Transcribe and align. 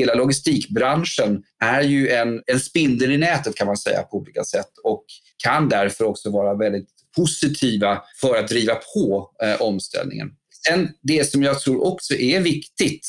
hela 0.00 0.14
logistikbranschen 0.14 1.42
är 1.64 1.82
ju 1.82 2.08
en, 2.08 2.42
en 2.46 2.60
spindel 2.60 3.12
i 3.12 3.18
nätet 3.18 3.56
kan 3.56 3.66
man 3.66 3.76
säga 3.76 4.02
på 4.02 4.16
olika 4.16 4.44
sätt 4.44 4.70
och 4.84 5.04
kan 5.44 5.68
därför 5.68 6.04
också 6.04 6.30
vara 6.30 6.54
väldigt 6.54 6.88
positiva 7.16 8.02
för 8.20 8.36
att 8.36 8.48
driva 8.48 8.74
på 8.74 9.30
eh, 9.42 9.62
omställningen. 9.62 10.28
Sen 10.68 10.88
det 11.02 11.30
som 11.30 11.42
jag 11.42 11.60
tror 11.60 11.86
också 11.86 12.14
är 12.14 12.40
viktigt 12.40 13.06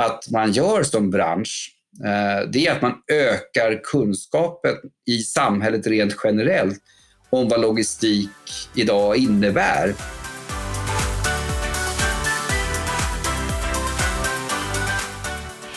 att 0.00 0.30
man 0.30 0.52
gör 0.52 0.82
som 0.82 1.10
bransch, 1.10 1.70
eh, 2.04 2.50
det 2.50 2.66
är 2.66 2.72
att 2.72 2.82
man 2.82 2.94
ökar 3.12 3.80
kunskapen 3.84 4.74
i 5.06 5.18
samhället 5.18 5.86
rent 5.86 6.16
generellt 6.24 6.82
om 7.30 7.48
vad 7.48 7.60
logistik 7.60 8.28
idag 8.74 9.16
innebär. 9.16 9.94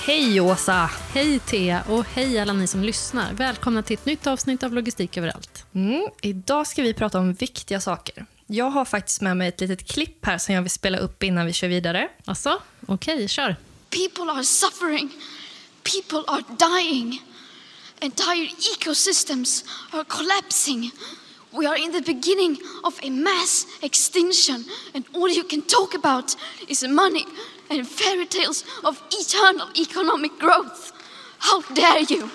Hej 0.06 0.42
Åsa! 0.42 0.90
Hej 1.14 1.40
Thea 1.40 1.84
och 1.90 2.06
hej 2.06 2.40
alla 2.40 2.54
ni 2.54 2.68
som 2.68 2.84
lyssnar. 2.84 3.34
Välkomna 3.34 3.84
till 3.84 3.94
ett 3.94 4.06
nytt 4.06 4.28
avsnitt 4.28 4.64
av 4.64 4.74
Logistik 4.74 5.18
överallt. 5.18 5.66
Mm, 5.76 6.08
idag 6.22 6.68
ska 6.68 6.82
vi 6.82 6.94
prata 6.94 7.20
om 7.20 7.34
viktiga 7.34 7.82
saker. 7.82 8.26
Jag 8.48 8.70
har 8.70 8.86
faktiskt 8.86 9.22
med 9.22 9.38
mig 9.38 9.48
ett 9.48 9.62
litet 9.62 9.92
klipp 9.92 10.26
här 10.26 10.38
som 10.38 10.56
jag 10.56 10.62
vill 10.62 10.72
spela 10.72 10.98
upp 10.98 11.24
innan 11.24 11.46
vi 11.46 11.54
kör 11.54 11.68
vidare. 11.68 12.10
Alltså, 12.26 12.62
okej, 12.88 13.16
okay, 13.16 13.28
kör. 13.28 13.56
People 13.90 14.32
are 14.34 14.44
suffering. 14.44 15.10
People 15.84 16.34
are 16.34 16.44
dying. 16.50 17.22
Entire 18.00 18.50
ecosystems 18.76 19.66
are 19.92 20.04
collapsing. 20.04 20.92
We 21.52 21.70
are 21.70 21.78
in 21.78 21.92
the 21.92 22.14
beginning 22.14 22.58
of 22.84 23.00
a 23.04 23.10
mass 23.10 23.68
extinction 23.82 24.66
and 24.94 25.06
all 25.14 25.30
you 25.30 25.44
can 25.44 25.62
talk 25.62 25.96
about 25.96 26.38
is 26.68 26.84
money 26.84 27.26
and 27.70 27.88
fairy 27.90 28.28
tales 28.28 28.66
of 28.84 29.02
eternal 29.22 29.68
economic 29.76 30.32
growth. 30.40 30.82
How 31.38 31.62
dare 31.76 32.06
you! 32.10 32.30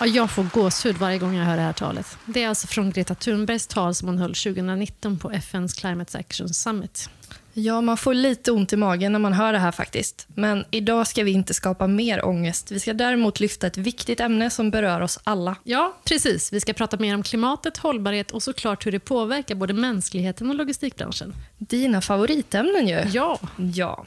Ja, 0.00 0.06
jag 0.06 0.30
får 0.30 0.42
gåshud 0.42 0.96
varje 0.96 1.18
gång 1.18 1.34
jag 1.34 1.44
hör 1.44 1.56
det 1.56 1.62
här 1.62 1.72
talet. 1.72 2.18
Det 2.24 2.42
är 2.42 2.48
alltså 2.48 2.66
från 2.66 2.90
Greta 2.90 3.14
Thunbergs 3.14 3.66
tal 3.66 3.94
som 3.94 4.08
hon 4.08 4.18
höll 4.18 4.34
2019 4.34 5.18
på 5.18 5.30
FNs 5.30 5.74
Climate 5.74 6.18
Action 6.18 6.48
Summit. 6.48 7.08
Ja, 7.54 7.80
man 7.80 7.96
får 7.96 8.14
lite 8.14 8.52
ont 8.52 8.72
i 8.72 8.76
magen 8.76 9.12
när 9.12 9.18
man 9.18 9.32
hör 9.32 9.52
det 9.52 9.58
här 9.58 9.72
faktiskt. 9.72 10.26
Men 10.34 10.64
idag 10.70 11.06
ska 11.06 11.24
vi 11.24 11.30
inte 11.30 11.54
skapa 11.54 11.86
mer 11.86 12.24
ångest. 12.24 12.70
Vi 12.70 12.80
ska 12.80 12.92
däremot 12.92 13.40
lyfta 13.40 13.66
ett 13.66 13.76
viktigt 13.76 14.20
ämne 14.20 14.50
som 14.50 14.70
berör 14.70 15.00
oss 15.00 15.18
alla. 15.24 15.56
Ja, 15.62 15.96
precis. 16.04 16.52
Vi 16.52 16.60
ska 16.60 16.72
prata 16.72 16.96
mer 16.96 17.14
om 17.14 17.22
klimatet, 17.22 17.76
hållbarhet 17.76 18.30
och 18.30 18.42
såklart 18.42 18.86
hur 18.86 18.92
det 18.92 19.00
påverkar 19.00 19.54
både 19.54 19.72
mänskligheten 19.72 20.50
och 20.50 20.56
logistikbranschen. 20.56 21.34
Dina 21.68 22.00
favoritämnen 22.00 22.88
ju. 22.88 23.02
Ja. 23.12 23.38
ja. 23.74 24.06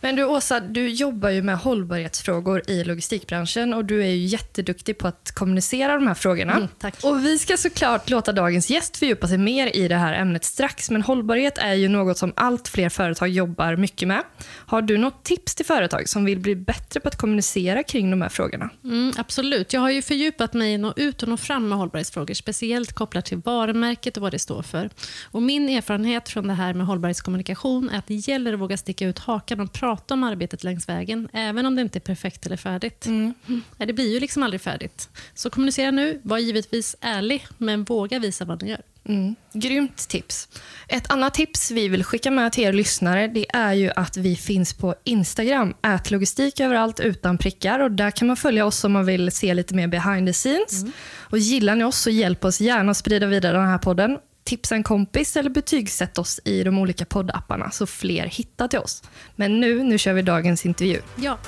Men 0.00 0.16
du 0.16 0.24
Åsa, 0.24 0.60
du 0.60 0.88
jobbar 0.88 1.30
ju 1.30 1.42
med 1.42 1.58
hållbarhetsfrågor 1.58 2.70
i 2.70 2.84
logistikbranschen 2.84 3.74
och 3.74 3.84
du 3.84 4.02
är 4.02 4.06
ju 4.06 4.26
jätteduktig 4.26 4.98
på 4.98 5.08
att 5.08 5.32
kommunicera 5.34 5.94
de 5.94 6.06
här 6.06 6.14
frågorna. 6.14 6.52
Mm, 6.52 6.68
tack. 6.78 6.94
Och 7.02 7.24
vi 7.24 7.38
ska 7.38 7.56
såklart 7.56 8.10
låta 8.10 8.32
dagens 8.32 8.70
gäst 8.70 8.96
fördjupa 8.96 9.28
sig 9.28 9.38
mer 9.38 9.76
i 9.76 9.88
det 9.88 9.96
här 9.96 10.12
ämnet 10.12 10.44
strax, 10.44 10.90
men 10.90 11.02
hållbarhet 11.02 11.58
är 11.58 11.74
ju 11.74 11.88
något 11.88 12.18
som 12.18 12.32
allt 12.36 12.68
fler 12.68 12.88
företag 12.88 13.28
jobbar 13.28 13.76
mycket 13.76 14.08
med. 14.08 14.22
Har 14.48 14.82
du 14.82 14.98
något 14.98 15.24
tips 15.24 15.54
till 15.54 15.66
företag 15.66 16.08
som 16.08 16.24
vill 16.24 16.38
bli 16.38 16.56
bättre 16.56 17.00
på 17.00 17.08
att 17.08 17.16
kommunicera 17.16 17.82
kring 17.82 18.10
de 18.10 18.22
här 18.22 18.28
frågorna? 18.28 18.70
Mm, 18.84 19.12
absolut. 19.16 19.72
Jag 19.72 19.80
har 19.80 19.90
ju 19.90 20.02
fördjupat 20.02 20.54
mig 20.54 20.72
i 20.72 20.78
nå 20.78 20.92
ut 20.96 21.22
och 21.22 21.28
nå 21.28 21.36
fram 21.36 21.68
med 21.68 21.78
hållbarhetsfrågor, 21.78 22.34
speciellt 22.34 22.92
kopplat 22.92 23.24
till 23.24 23.38
varumärket 23.38 24.16
och 24.16 24.22
vad 24.22 24.32
det 24.32 24.38
står 24.38 24.62
för. 24.62 24.90
Och 25.22 25.42
min 25.42 25.68
erfarenhet 25.68 26.28
från 26.28 26.46
det 26.46 26.54
här 26.54 26.74
med 26.74 26.86
hållbarhetskommunikation 26.92 27.90
är 27.90 27.98
att 27.98 28.06
det 28.06 28.14
gäller 28.14 28.52
att 28.52 28.60
våga 28.60 28.76
sticka 28.76 29.06
ut 29.06 29.18
hakan 29.18 29.60
och 29.60 29.72
prata 29.72 30.14
om 30.14 30.24
arbetet 30.24 30.64
längs 30.64 30.88
vägen, 30.88 31.28
även 31.32 31.66
om 31.66 31.76
det 31.76 31.82
inte 31.82 31.98
är 31.98 32.00
perfekt 32.00 32.46
eller 32.46 32.56
färdigt. 32.56 33.06
Mm. 33.06 33.34
Det 33.76 33.92
blir 33.92 34.14
ju 34.14 34.20
liksom 34.20 34.42
aldrig 34.42 34.60
färdigt. 34.60 35.08
Så 35.34 35.50
kommunicera 35.50 35.90
nu, 35.90 36.20
var 36.22 36.38
givetvis 36.38 36.96
ärlig, 37.00 37.46
men 37.58 37.84
våga 37.84 38.18
visa 38.18 38.44
vad 38.44 38.62
ni 38.62 38.70
gör. 38.70 38.80
Mm. 39.04 39.34
Grymt 39.52 40.08
tips. 40.08 40.48
Ett 40.88 41.12
annat 41.12 41.34
tips 41.34 41.70
vi 41.70 41.88
vill 41.88 42.04
skicka 42.04 42.30
med 42.30 42.52
till 42.52 42.64
er 42.64 42.72
lyssnare 42.72 43.28
det 43.28 43.46
är 43.48 43.72
ju 43.72 43.90
att 43.96 44.16
vi 44.16 44.36
finns 44.36 44.74
på 44.74 44.94
Instagram, 45.04 45.74
logistik 46.08 46.60
överallt 46.60 47.00
utan 47.00 47.38
prickar. 47.38 47.80
Och 47.80 47.90
där 47.90 48.10
kan 48.10 48.28
man 48.28 48.36
följa 48.36 48.66
oss 48.66 48.84
om 48.84 48.92
man 48.92 49.06
vill 49.06 49.32
se 49.32 49.54
lite 49.54 49.74
mer 49.74 49.88
behind 49.88 50.26
the 50.28 50.32
scenes. 50.32 50.82
Mm. 50.82 50.92
Och 51.18 51.38
Gillar 51.38 51.76
ni 51.76 51.84
oss 51.84 51.98
så 51.98 52.10
hjälp 52.10 52.44
oss 52.44 52.60
gärna 52.60 52.90
att 52.90 52.96
sprida 52.96 53.26
vidare 53.26 53.56
den 53.56 53.68
här 53.68 53.78
podden. 53.78 54.18
Tipsa 54.52 54.74
en 54.74 54.82
kompis 54.82 55.36
eller 55.36 55.50
betygsätt 55.50 56.18
oss 56.18 56.40
i 56.44 56.64
de 56.64 56.78
olika 56.78 57.04
poddapparna 57.04 57.70
så 57.70 57.86
fler 57.86 58.26
hittar 58.26 58.68
till 58.68 58.78
oss. 58.78 59.02
Men 59.36 59.60
nu, 59.60 59.82
nu 59.82 59.98
kör 59.98 60.12
vi 60.12 60.22
dagens 60.22 60.66
intervju. 60.66 61.00
Ja. 61.16 61.38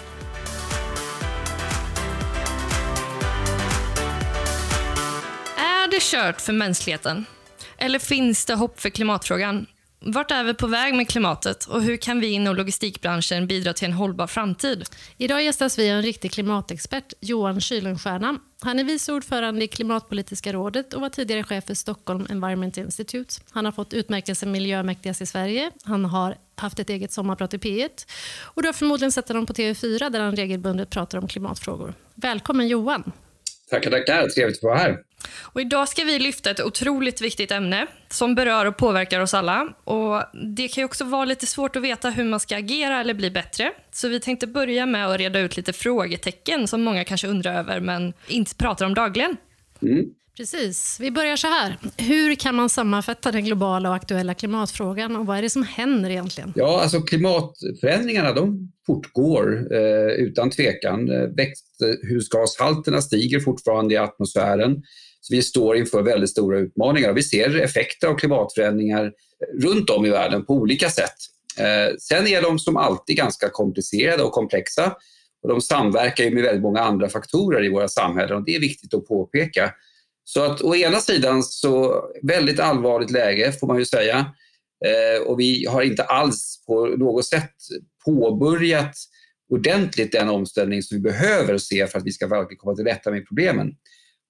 Är 5.56 5.90
det 5.90 6.02
kört 6.02 6.40
för 6.40 6.52
mänskligheten? 6.52 7.24
Eller 7.78 7.98
finns 7.98 8.46
det 8.46 8.54
hopp 8.54 8.80
för 8.80 8.90
klimatfrågan? 8.90 9.66
Vart 10.06 10.30
är 10.30 10.44
vi 10.44 10.54
på 10.54 10.66
väg 10.66 10.94
med 10.94 11.08
klimatet 11.08 11.64
och 11.64 11.82
hur 11.82 11.96
kan 11.96 12.20
vi 12.20 12.26
inom 12.26 12.56
logistikbranschen 12.56 13.46
bidra 13.46 13.72
till 13.72 13.84
en 13.86 13.92
hållbar 13.92 14.26
framtid? 14.26 14.84
Idag 15.18 15.42
gästas 15.42 15.78
vi 15.78 15.90
av 15.90 15.96
en 15.96 16.02
riktig 16.02 16.32
klimatexpert, 16.32 17.12
Johan 17.20 17.60
Kylenstierna. 17.60 18.38
Han 18.60 18.78
är 18.78 18.84
vice 18.84 19.12
ordförande 19.12 19.64
i 19.64 19.68
Klimatpolitiska 19.68 20.52
rådet 20.52 20.94
och 20.94 21.00
var 21.00 21.08
tidigare 21.08 21.44
chef 21.44 21.64
för 21.64 21.74
Stockholm 21.74 22.26
Environment 22.30 22.76
Institute. 22.76 23.34
Han 23.50 23.64
har 23.64 23.72
fått 23.72 23.92
utmärkelsen 23.94 24.52
Miljömäktigast 24.52 25.20
i 25.20 25.26
Sverige. 25.26 25.70
Han 25.84 26.04
har 26.04 26.36
haft 26.56 26.78
ett 26.78 26.90
eget 26.90 27.12
sommarprat 27.12 27.54
i 27.54 27.58
P1 27.58 28.06
och 28.42 28.62
du 28.62 28.68
har 28.68 28.72
förmodligen 28.72 29.12
sett 29.12 29.28
honom 29.28 29.46
på 29.46 29.52
TV4 29.52 30.10
där 30.10 30.20
han 30.20 30.36
regelbundet 30.36 30.90
pratar 30.90 31.18
om 31.18 31.28
klimatfrågor. 31.28 31.94
Välkommen 32.14 32.68
Johan! 32.68 33.12
Tackar, 33.70 33.90
tackar. 33.90 34.28
Trevligt 34.28 34.58
att 34.58 34.62
vara 34.62 34.78
här. 34.78 34.98
Och 35.28 35.60
idag 35.60 35.88
ska 35.88 36.04
vi 36.04 36.18
lyfta 36.18 36.50
ett 36.50 36.60
otroligt 36.60 37.20
viktigt 37.20 37.50
ämne 37.50 37.86
som 38.08 38.34
berör 38.34 38.66
och 38.66 38.76
påverkar 38.76 39.20
oss 39.20 39.34
alla. 39.34 39.68
Och 39.84 40.22
Det 40.56 40.68
kan 40.68 40.84
också 40.84 41.04
vara 41.04 41.24
lite 41.24 41.46
svårt 41.46 41.76
att 41.76 41.82
veta 41.82 42.10
hur 42.10 42.24
man 42.24 42.40
ska 42.40 42.56
agera 42.56 43.00
eller 43.00 43.14
bli 43.14 43.30
bättre. 43.30 43.72
Så 43.92 44.08
vi 44.08 44.20
tänkte 44.20 44.46
börja 44.46 44.86
med 44.86 45.06
att 45.06 45.18
reda 45.18 45.38
ut 45.38 45.56
lite 45.56 45.72
frågetecken 45.72 46.68
som 46.68 46.82
många 46.82 47.04
kanske 47.04 47.28
undrar 47.28 47.58
över 47.58 47.80
men 47.80 48.12
inte 48.28 48.54
pratar 48.54 48.86
om 48.86 48.94
dagligen. 48.94 49.36
Mm. 49.82 50.04
Precis. 50.36 50.96
Vi 51.00 51.10
börjar 51.10 51.36
så 51.36 51.46
här. 51.46 51.76
Hur 51.96 52.34
kan 52.34 52.54
man 52.54 52.68
sammanfatta 52.68 53.32
den 53.32 53.44
globala 53.44 53.88
och 53.88 53.94
aktuella 53.94 54.34
klimatfrågan 54.34 55.16
och 55.16 55.26
vad 55.26 55.38
är 55.38 55.42
det 55.42 55.50
som 55.50 55.62
händer 55.62 56.10
egentligen? 56.10 56.52
Ja, 56.56 56.80
alltså 56.82 57.00
klimatförändringarna 57.00 58.32
de 58.32 58.72
fortgår 58.86 59.74
eh, 59.74 60.12
utan 60.26 60.50
tvekan. 60.50 61.10
Eh, 61.10 61.28
växthusgashalterna 61.36 63.02
stiger 63.02 63.40
fortfarande 63.40 63.94
i 63.94 63.96
atmosfären. 63.96 64.82
Så 65.24 65.34
vi 65.34 65.42
står 65.42 65.76
inför 65.76 66.02
väldigt 66.02 66.30
stora 66.30 66.58
utmaningar 66.58 67.10
och 67.10 67.16
vi 67.16 67.22
ser 67.22 67.60
effekter 67.60 68.08
av 68.08 68.14
klimatförändringar 68.14 69.12
runt 69.62 69.90
om 69.90 70.06
i 70.06 70.10
världen 70.10 70.44
på 70.44 70.54
olika 70.54 70.90
sätt. 70.90 71.14
Eh, 71.58 71.96
sen 71.98 72.26
är 72.26 72.42
de 72.42 72.58
som 72.58 72.76
alltid 72.76 73.16
ganska 73.16 73.48
komplicerade 73.48 74.22
och 74.22 74.32
komplexa 74.32 74.96
och 75.42 75.48
de 75.48 75.60
samverkar 75.60 76.30
med 76.30 76.42
väldigt 76.42 76.62
många 76.62 76.80
andra 76.80 77.08
faktorer 77.08 77.64
i 77.64 77.68
våra 77.68 77.88
samhällen 77.88 78.36
och 78.36 78.44
det 78.44 78.54
är 78.54 78.60
viktigt 78.60 78.94
att 78.94 79.06
påpeka. 79.06 79.72
Så 80.24 80.42
att 80.42 80.62
å 80.62 80.74
ena 80.74 81.00
sidan 81.00 81.42
så 81.42 82.04
väldigt 82.22 82.60
allvarligt 82.60 83.10
läge 83.10 83.52
får 83.52 83.66
man 83.66 83.78
ju 83.78 83.84
säga 83.84 84.18
eh, 84.86 85.22
och 85.26 85.40
vi 85.40 85.66
har 85.66 85.82
inte 85.82 86.02
alls 86.02 86.64
på 86.66 86.86
något 86.86 87.26
sätt 87.26 87.54
påbörjat 88.04 88.94
ordentligt 89.50 90.12
den 90.12 90.28
omställning 90.28 90.82
som 90.82 90.96
vi 90.96 91.00
behöver 91.00 91.58
se 91.58 91.86
för 91.86 91.98
att 91.98 92.06
vi 92.06 92.12
ska 92.12 92.26
verkligen 92.26 92.58
komma 92.58 92.76
till 92.76 92.84
rätta 92.84 93.10
med 93.10 93.26
problemen. 93.26 93.72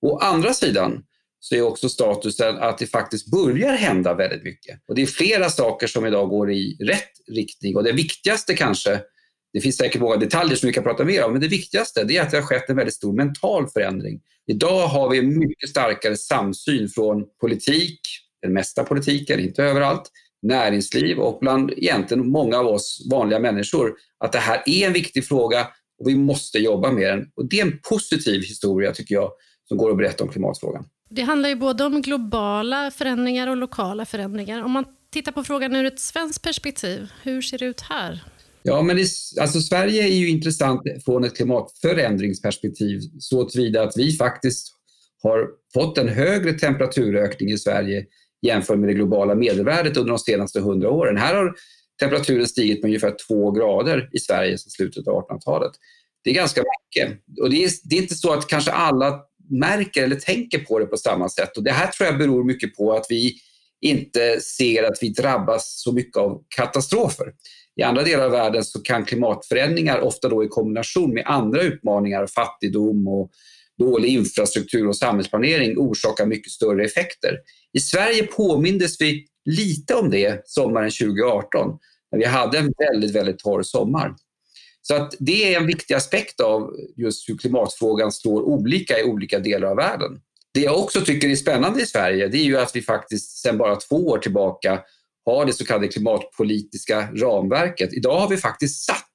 Å 0.04 0.18
andra 0.18 0.54
sidan 0.54 1.02
så 1.40 1.54
är 1.54 1.62
också 1.62 1.88
statusen 1.88 2.58
att 2.58 2.78
det 2.78 2.86
faktiskt 2.86 3.30
börjar 3.30 3.72
hända 3.72 4.14
väldigt 4.14 4.44
mycket. 4.44 4.80
Och 4.88 4.94
det 4.94 5.02
är 5.02 5.06
flera 5.06 5.50
saker 5.50 5.86
som 5.86 6.06
idag 6.06 6.28
går 6.28 6.52
i 6.52 6.76
rätt 6.80 7.12
riktning 7.32 7.76
och 7.76 7.84
det 7.84 7.92
viktigaste 7.92 8.54
kanske, 8.54 9.00
det 9.52 9.60
finns 9.60 9.76
säkert 9.76 10.00
många 10.00 10.16
detaljer 10.16 10.56
som 10.56 10.66
vi 10.66 10.72
kan 10.72 10.84
prata 10.84 11.04
mer 11.04 11.24
om, 11.24 11.32
men 11.32 11.40
det 11.40 11.48
viktigaste 11.48 12.04
det 12.04 12.16
är 12.16 12.22
att 12.22 12.30
det 12.30 12.36
har 12.36 12.44
skett 12.44 12.70
en 12.70 12.76
väldigt 12.76 12.94
stor 12.94 13.12
mental 13.12 13.68
förändring. 13.68 14.20
Idag 14.46 14.86
har 14.86 15.10
vi 15.10 15.18
en 15.18 15.38
mycket 15.38 15.68
starkare 15.68 16.16
samsyn 16.16 16.88
från 16.88 17.24
politik, 17.40 18.00
den 18.42 18.52
mesta 18.52 18.84
politiken, 18.84 19.40
inte 19.40 19.62
överallt, 19.64 20.10
näringsliv 20.42 21.18
och 21.18 21.38
bland 21.40 21.72
egentligen 21.76 22.28
många 22.28 22.58
av 22.58 22.66
oss 22.66 23.06
vanliga 23.10 23.38
människor 23.38 23.94
att 24.24 24.32
det 24.32 24.38
här 24.38 24.62
är 24.66 24.86
en 24.86 24.92
viktig 24.92 25.24
fråga 25.26 25.68
och 26.00 26.08
vi 26.08 26.16
måste 26.16 26.58
jobba 26.58 26.92
med 26.92 27.10
den. 27.10 27.26
Och 27.36 27.48
det 27.48 27.60
är 27.60 27.66
en 27.66 27.80
positiv 27.88 28.42
historia 28.42 28.92
tycker 28.92 29.14
jag 29.14 29.30
som 29.68 29.76
går 29.78 29.90
att 29.90 29.96
berätta 29.96 30.24
om 30.24 30.30
klimatfrågan. 30.30 30.84
Det 31.10 31.22
handlar 31.22 31.48
ju 31.48 31.56
både 31.56 31.84
om 31.84 32.02
globala 32.02 32.90
förändringar 32.90 33.46
och 33.46 33.56
lokala 33.56 34.04
förändringar. 34.04 34.62
Om 34.62 34.70
man 34.70 34.84
tittar 35.12 35.32
på 35.32 35.44
frågan 35.44 35.76
ur 35.76 35.84
ett 35.84 36.00
svenskt 36.00 36.42
perspektiv, 36.42 37.10
hur 37.22 37.42
ser 37.42 37.58
det 37.58 37.64
ut 37.64 37.80
här? 37.80 38.24
Ja, 38.62 38.82
men 38.82 38.96
det, 38.96 39.06
alltså 39.40 39.60
Sverige 39.60 40.02
är 40.02 40.16
ju 40.16 40.28
intressant 40.28 40.82
från 41.04 41.24
ett 41.24 41.36
klimatförändringsperspektiv 41.36 43.00
så 43.18 43.44
tillvida 43.44 43.82
att 43.82 43.96
vi 43.96 44.12
faktiskt 44.12 44.74
har 45.22 45.48
fått 45.74 45.98
en 45.98 46.08
högre 46.08 46.52
temperaturökning 46.52 47.50
i 47.50 47.58
Sverige 47.58 48.04
jämfört 48.46 48.78
med 48.78 48.88
det 48.88 48.94
globala 48.94 49.34
medelvärdet 49.34 49.96
under 49.96 50.10
de 50.10 50.18
senaste 50.18 50.60
hundra 50.60 50.90
åren. 50.90 51.16
Här 51.16 51.34
har 51.34 51.54
temperaturen 52.00 52.46
stigit 52.46 52.82
med 52.82 52.88
ungefär 52.88 53.14
två 53.28 53.50
grader 53.50 54.08
i 54.12 54.18
Sverige 54.18 54.58
sedan 54.58 54.70
slutet 54.70 55.08
av 55.08 55.14
1800-talet. 55.14 55.72
Det 56.24 56.30
är 56.30 56.34
ganska 56.34 56.60
mycket. 56.60 57.20
Och 57.40 57.50
det 57.50 57.64
är, 57.64 57.70
det 57.84 57.96
är 57.96 58.02
inte 58.02 58.14
så 58.14 58.32
att 58.32 58.48
kanske 58.48 58.70
alla 58.70 59.20
märker 59.50 60.02
eller 60.02 60.16
tänker 60.16 60.58
på 60.58 60.78
det 60.78 60.86
på 60.86 60.96
samma 60.96 61.28
sätt. 61.28 61.56
Och 61.56 61.64
det 61.64 61.70
här 61.70 61.86
tror 61.86 62.06
jag 62.06 62.18
beror 62.18 62.44
mycket 62.44 62.76
på 62.76 62.92
att 62.92 63.06
vi 63.08 63.34
inte 63.80 64.40
ser 64.40 64.82
att 64.82 64.98
vi 65.00 65.08
drabbas 65.08 65.82
så 65.82 65.92
mycket 65.92 66.16
av 66.16 66.42
katastrofer. 66.56 67.26
I 67.76 67.82
andra 67.82 68.02
delar 68.02 68.24
av 68.24 68.30
världen 68.30 68.64
så 68.64 68.80
kan 68.80 69.04
klimatförändringar, 69.04 70.00
ofta 70.00 70.28
då 70.28 70.44
i 70.44 70.48
kombination 70.48 71.14
med 71.14 71.22
andra 71.26 71.62
utmaningar, 71.62 72.26
fattigdom 72.26 73.08
och 73.08 73.30
dålig 73.78 74.08
infrastruktur 74.08 74.88
och 74.88 74.96
samhällsplanering, 74.96 75.78
orsaka 75.78 76.26
mycket 76.26 76.52
större 76.52 76.84
effekter. 76.84 77.38
I 77.72 77.80
Sverige 77.80 78.22
påmindes 78.22 79.00
vi 79.00 79.26
lite 79.44 79.94
om 79.94 80.10
det 80.10 80.42
sommaren 80.44 80.90
2018, 80.90 81.78
när 82.12 82.18
vi 82.18 82.24
hade 82.24 82.58
en 82.58 82.72
väldigt, 82.78 83.14
väldigt 83.14 83.38
torr 83.38 83.62
sommar. 83.62 84.14
Så 84.86 84.94
att 84.94 85.14
det 85.18 85.54
är 85.54 85.60
en 85.60 85.66
viktig 85.66 85.94
aspekt 85.94 86.40
av 86.40 86.76
just 86.96 87.28
hur 87.28 87.36
klimatfrågan 87.36 88.12
slår 88.12 88.42
olika 88.42 89.00
i 89.00 89.04
olika 89.04 89.38
delar 89.38 89.68
av 89.68 89.76
världen. 89.76 90.20
Det 90.54 90.60
jag 90.60 90.78
också 90.78 91.00
tycker 91.00 91.28
är 91.28 91.36
spännande 91.36 91.82
i 91.82 91.86
Sverige 91.86 92.28
det 92.28 92.38
är 92.38 92.44
ju 92.44 92.58
att 92.58 92.76
vi 92.76 92.82
faktiskt 92.82 93.38
sedan 93.38 93.58
bara 93.58 93.76
två 93.76 93.96
år 93.96 94.18
tillbaka 94.18 94.80
har 95.24 95.44
det 95.44 95.52
så 95.52 95.64
kallade 95.64 95.88
klimatpolitiska 95.88 97.08
ramverket. 97.16 97.92
Idag 97.92 98.20
har 98.20 98.28
vi 98.28 98.36
faktiskt 98.36 98.84
satt 98.84 99.10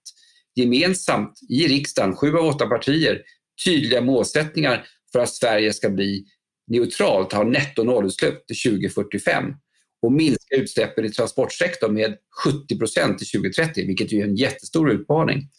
gemensamt 0.56 1.40
i 1.50 1.68
riksdagen, 1.68 2.16
sju 2.16 2.38
av 2.38 2.46
åtta 2.46 2.68
partier, 2.68 3.22
tydliga 3.66 4.02
målsättningar 4.02 4.86
för 5.12 5.20
att 5.20 5.30
Sverige 5.30 5.74
ska 5.74 5.90
bli 5.90 6.26
neutralt, 6.68 7.34
ha 7.34 7.44
netto 7.44 7.84
nollutsläpp 7.84 8.48
till 8.48 8.80
2045 8.80 9.54
och 10.02 10.12
minska 10.12 10.56
utsläppen 10.56 11.06
i 11.06 11.10
transportsektorn 11.10 11.94
med 11.94 12.18
70 12.44 12.78
procent 12.78 13.18
till 13.18 13.28
2030, 13.28 13.88
vilket 13.88 14.14
är 14.14 14.24
en 14.24 14.36
jättestor 14.36 14.92
utmaning. 14.92 15.50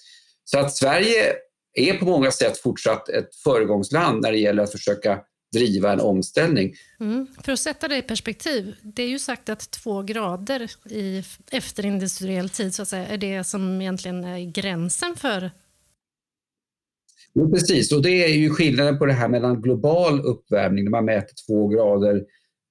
Så 0.45 0.59
att 0.59 0.75
Sverige 0.75 1.33
är 1.75 1.95
på 1.95 2.05
många 2.05 2.31
sätt 2.31 2.59
fortsatt 2.59 3.09
ett 3.09 3.35
föregångsland 3.35 4.23
när 4.23 4.33
det 4.33 4.39
gäller 4.39 4.63
att 4.63 4.73
försöka 4.73 5.21
driva 5.53 5.93
en 5.93 6.01
omställning. 6.01 6.75
Mm. 7.01 7.27
För 7.45 7.53
att 7.53 7.59
sätta 7.59 7.89
det 7.89 7.97
i 7.97 8.03
perspektiv, 8.03 8.75
det 8.83 9.03
är 9.03 9.09
ju 9.09 9.19
sagt 9.19 9.49
att 9.49 9.71
två 9.71 10.03
grader 10.03 10.71
i 10.91 11.23
efterindustriell 11.51 12.49
tid 12.49 12.75
så 12.75 12.83
att 12.83 12.89
säga, 12.89 13.07
är 13.07 13.19
det 13.19 13.45
som 13.45 13.81
egentligen 13.81 14.25
är 14.25 14.53
gränsen 14.53 15.17
för 15.17 15.51
Ja, 17.33 17.49
precis, 17.49 17.93
och 17.93 18.03
det 18.03 18.25
är 18.25 18.29
ju 18.29 18.51
skillnaden 18.51 18.99
på 18.99 19.07
det 19.07 19.13
här 19.13 19.29
mellan 19.29 19.63
global 19.63 20.21
uppvärmning, 20.21 20.85
när 20.85 20.91
man 20.91 21.05
mäter 21.05 21.35
två 21.47 21.69
grader 21.69 22.25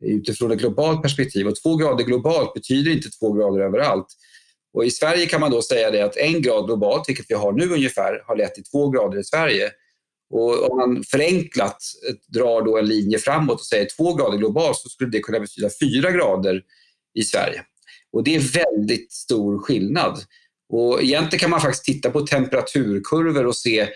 utifrån 0.06 0.52
ett 0.52 0.60
globalt 0.60 1.02
perspektiv. 1.02 1.48
Och 1.48 1.56
två 1.64 1.76
grader 1.76 2.04
globalt 2.04 2.54
betyder 2.54 2.92
inte 2.92 3.10
två 3.10 3.34
grader 3.34 3.60
överallt. 3.60 4.08
Och 4.74 4.86
I 4.86 4.92
Sverige 4.92 5.26
kan 5.26 5.42
man 5.42 5.52
då 5.52 5.62
säga 5.62 5.92
det 5.92 6.02
att 6.02 6.18
en 6.18 6.42
grad 6.42 6.66
globalt, 6.66 7.10
vilket 7.10 7.26
vi 7.30 7.36
har 7.36 7.52
nu 7.52 7.70
ungefär, 7.70 8.24
har 8.28 8.36
lett 8.36 8.56
till 8.56 8.64
två 8.64 8.90
grader 8.90 9.20
i 9.20 9.24
Sverige. 9.24 9.72
Och 10.34 10.72
om 10.72 10.78
man 10.78 11.04
förenklat 11.04 11.78
eh, 12.10 12.16
drar 12.28 12.62
då 12.62 12.78
en 12.78 12.86
linje 12.86 13.18
framåt 13.18 13.60
och 13.60 13.66
säger 13.66 13.88
två 13.98 14.14
grader 14.14 14.38
globalt 14.38 14.78
så 14.78 14.90
skulle 14.90 15.10
det 15.10 15.20
kunna 15.20 15.40
betyda 15.40 15.70
fyra 15.82 16.12
grader 16.12 16.62
i 17.20 17.24
Sverige. 17.24 17.64
Och 18.14 18.24
det 18.24 18.36
är 18.36 18.40
väldigt 18.40 19.12
stor 19.12 19.60
skillnad. 19.60 20.20
Och 20.74 21.04
egentligen 21.04 21.40
kan 21.40 21.50
man 21.50 21.62
faktiskt 21.62 21.84
titta 21.84 22.12
på 22.12 22.22
temperaturkurvor 22.22 23.46
och 23.46 23.56
se 23.56 23.88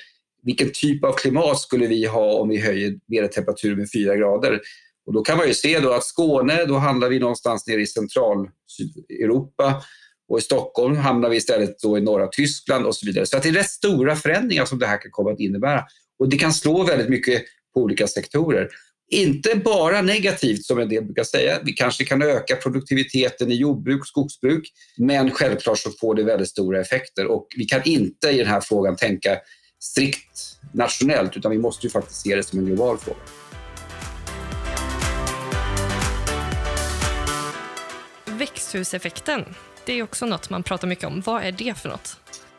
vilken 0.43 0.71
typ 0.73 1.03
av 1.03 1.13
klimat 1.13 1.59
skulle 1.59 1.87
vi 1.87 2.05
ha 2.05 2.33
om 2.33 2.49
vi 2.49 2.57
höjer 2.57 2.99
medeltemperaturen 3.07 3.77
med 3.77 3.91
fyra 3.93 4.15
grader. 4.15 4.61
Och 5.05 5.13
då 5.13 5.21
kan 5.21 5.37
man 5.37 5.47
ju 5.47 5.53
se 5.53 5.79
då 5.79 5.91
att 5.91 6.03
Skåne, 6.03 6.65
då 6.65 6.77
handlar 6.77 7.09
vi 7.09 7.19
någonstans 7.19 7.67
nere 7.67 7.81
i 7.81 7.87
central-Europa 7.87 9.83
och 10.29 10.39
i 10.39 10.41
Stockholm 10.41 10.97
hamnar 10.97 11.29
vi 11.29 11.37
istället 11.37 11.79
då 11.79 11.97
i 11.97 12.01
norra 12.01 12.27
Tyskland 12.27 12.85
och 12.85 12.95
så 12.95 13.05
vidare. 13.05 13.25
Så 13.25 13.37
att 13.37 13.43
det 13.43 13.49
är 13.49 13.53
rätt 13.53 13.69
stora 13.69 14.15
förändringar 14.15 14.65
som 14.65 14.79
det 14.79 14.87
här 14.87 15.01
kan 15.01 15.11
komma 15.11 15.31
att 15.31 15.39
innebära. 15.39 15.83
Och 16.19 16.29
det 16.29 16.37
kan 16.37 16.53
slå 16.53 16.83
väldigt 16.83 17.09
mycket 17.09 17.43
på 17.73 17.81
olika 17.81 18.07
sektorer. 18.07 18.69
Inte 19.11 19.55
bara 19.55 20.01
negativt 20.01 20.65
som 20.65 20.79
en 20.79 20.89
del 20.89 21.03
brukar 21.03 21.23
säga. 21.23 21.59
Vi 21.63 21.73
kanske 21.73 22.05
kan 22.05 22.21
öka 22.21 22.55
produktiviteten 22.55 23.51
i 23.51 23.55
jordbruk 23.55 24.01
och 24.01 24.07
skogsbruk, 24.07 24.71
men 24.97 25.31
självklart 25.31 25.79
så 25.79 25.91
får 25.91 26.15
det 26.15 26.23
väldigt 26.23 26.49
stora 26.49 26.81
effekter 26.81 27.25
och 27.25 27.47
vi 27.57 27.65
kan 27.65 27.81
inte 27.85 28.29
i 28.29 28.37
den 28.37 28.47
här 28.47 28.61
frågan 28.61 28.95
tänka 28.95 29.37
strikt 29.79 30.57
nationellt 30.73 31.37
utan 31.37 31.51
vi 31.51 31.57
måste 31.57 31.87
ju 31.87 31.91
faktiskt 31.91 32.21
se 32.21 32.35
det 32.35 32.43
som 32.43 32.59
en 32.59 32.65
global 32.65 32.97
fråga. 32.97 33.19
Växthuseffekten, 38.43 39.45
det 39.85 39.99
är 39.99 40.03
också 40.03 40.25
något 40.25 40.49
man 40.49 40.63
pratar 40.63 40.87
mycket 40.87 41.05
om. 41.05 41.21
Vad 41.25 41.43
är 41.43 41.51
det 41.51 41.77
för 41.77 41.89
något? 41.89 42.17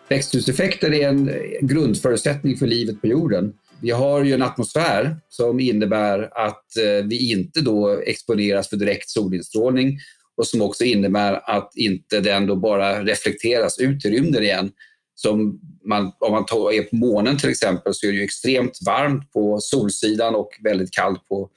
Växthuseffekten 0.08 0.94
är 0.94 1.08
en 1.08 1.30
grundförutsättning 1.60 2.56
för 2.56 2.66
livet 2.66 3.00
på 3.00 3.06
jorden. 3.06 3.52
Vi 3.80 3.90
har 3.90 4.24
ju 4.24 4.34
en 4.34 4.42
atmosfär 4.42 5.16
som 5.28 5.60
innebär 5.60 6.46
att 6.46 6.76
eh, 6.76 7.06
vi 7.06 7.30
inte 7.32 7.60
då 7.60 8.00
exponeras 8.06 8.68
för 8.68 8.76
direkt 8.76 9.10
solinstrålning 9.10 9.98
och 10.36 10.46
som 10.46 10.62
också 10.62 10.84
innebär 10.84 11.50
att 11.56 11.72
inte 11.76 12.20
den 12.20 12.46
då 12.46 12.56
bara 12.56 13.04
reflekteras 13.04 13.78
ut 13.78 14.04
i 14.04 14.10
rymden 14.10 14.42
igen. 14.42 14.70
Som 15.14 15.60
man, 15.88 16.12
om 16.18 16.32
man 16.32 16.42
är 16.72 16.82
på 16.82 16.96
månen 16.96 17.38
till 17.38 17.50
exempel 17.50 17.94
så 17.94 18.06
är 18.06 18.12
det 18.12 18.18
ju 18.18 18.24
extremt 18.24 18.78
varmt 18.86 19.32
på 19.32 19.58
solsidan 19.60 20.34
och 20.34 20.50
väldigt 20.62 20.92
kallt 20.92 21.28
på 21.28 21.50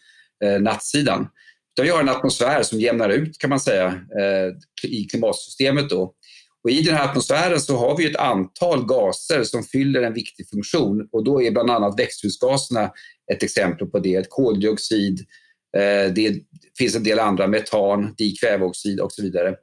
eh, 0.43 0.61
nattsidan 0.61 1.27
vi 1.83 1.89
har 1.89 1.99
en 1.99 2.09
atmosfär 2.09 2.63
som 2.63 2.79
jämnar 2.79 3.09
ut 3.09 3.37
kan 3.37 3.49
man 3.49 3.59
säga 3.59 3.87
eh, 3.87 4.89
i 4.89 5.03
klimatsystemet. 5.03 5.89
Då. 5.89 6.13
Och 6.63 6.71
I 6.71 6.81
den 6.81 6.95
här 6.95 7.09
atmosfären 7.09 7.61
så 7.61 7.77
har 7.77 7.97
vi 7.97 8.05
ett 8.05 8.15
antal 8.15 8.85
gaser 8.85 9.43
som 9.43 9.63
fyller 9.63 10.01
en 10.01 10.13
viktig 10.13 10.49
funktion 10.49 11.09
och 11.11 11.23
då 11.23 11.41
är 11.41 11.51
bland 11.51 11.71
annat 11.71 11.99
växthusgaserna 11.99 12.91
ett 13.33 13.43
exempel 13.43 13.87
på 13.87 13.99
det. 13.99 14.29
Koldioxid, 14.29 15.19
eh, 15.77 16.13
det 16.13 16.35
finns 16.77 16.95
en 16.95 17.03
del 17.03 17.19
andra, 17.19 17.47
metan, 17.47 18.13
dikväveoxid 18.17 18.99
och 18.99 19.11
så 19.11 19.21
vidare. 19.21 19.55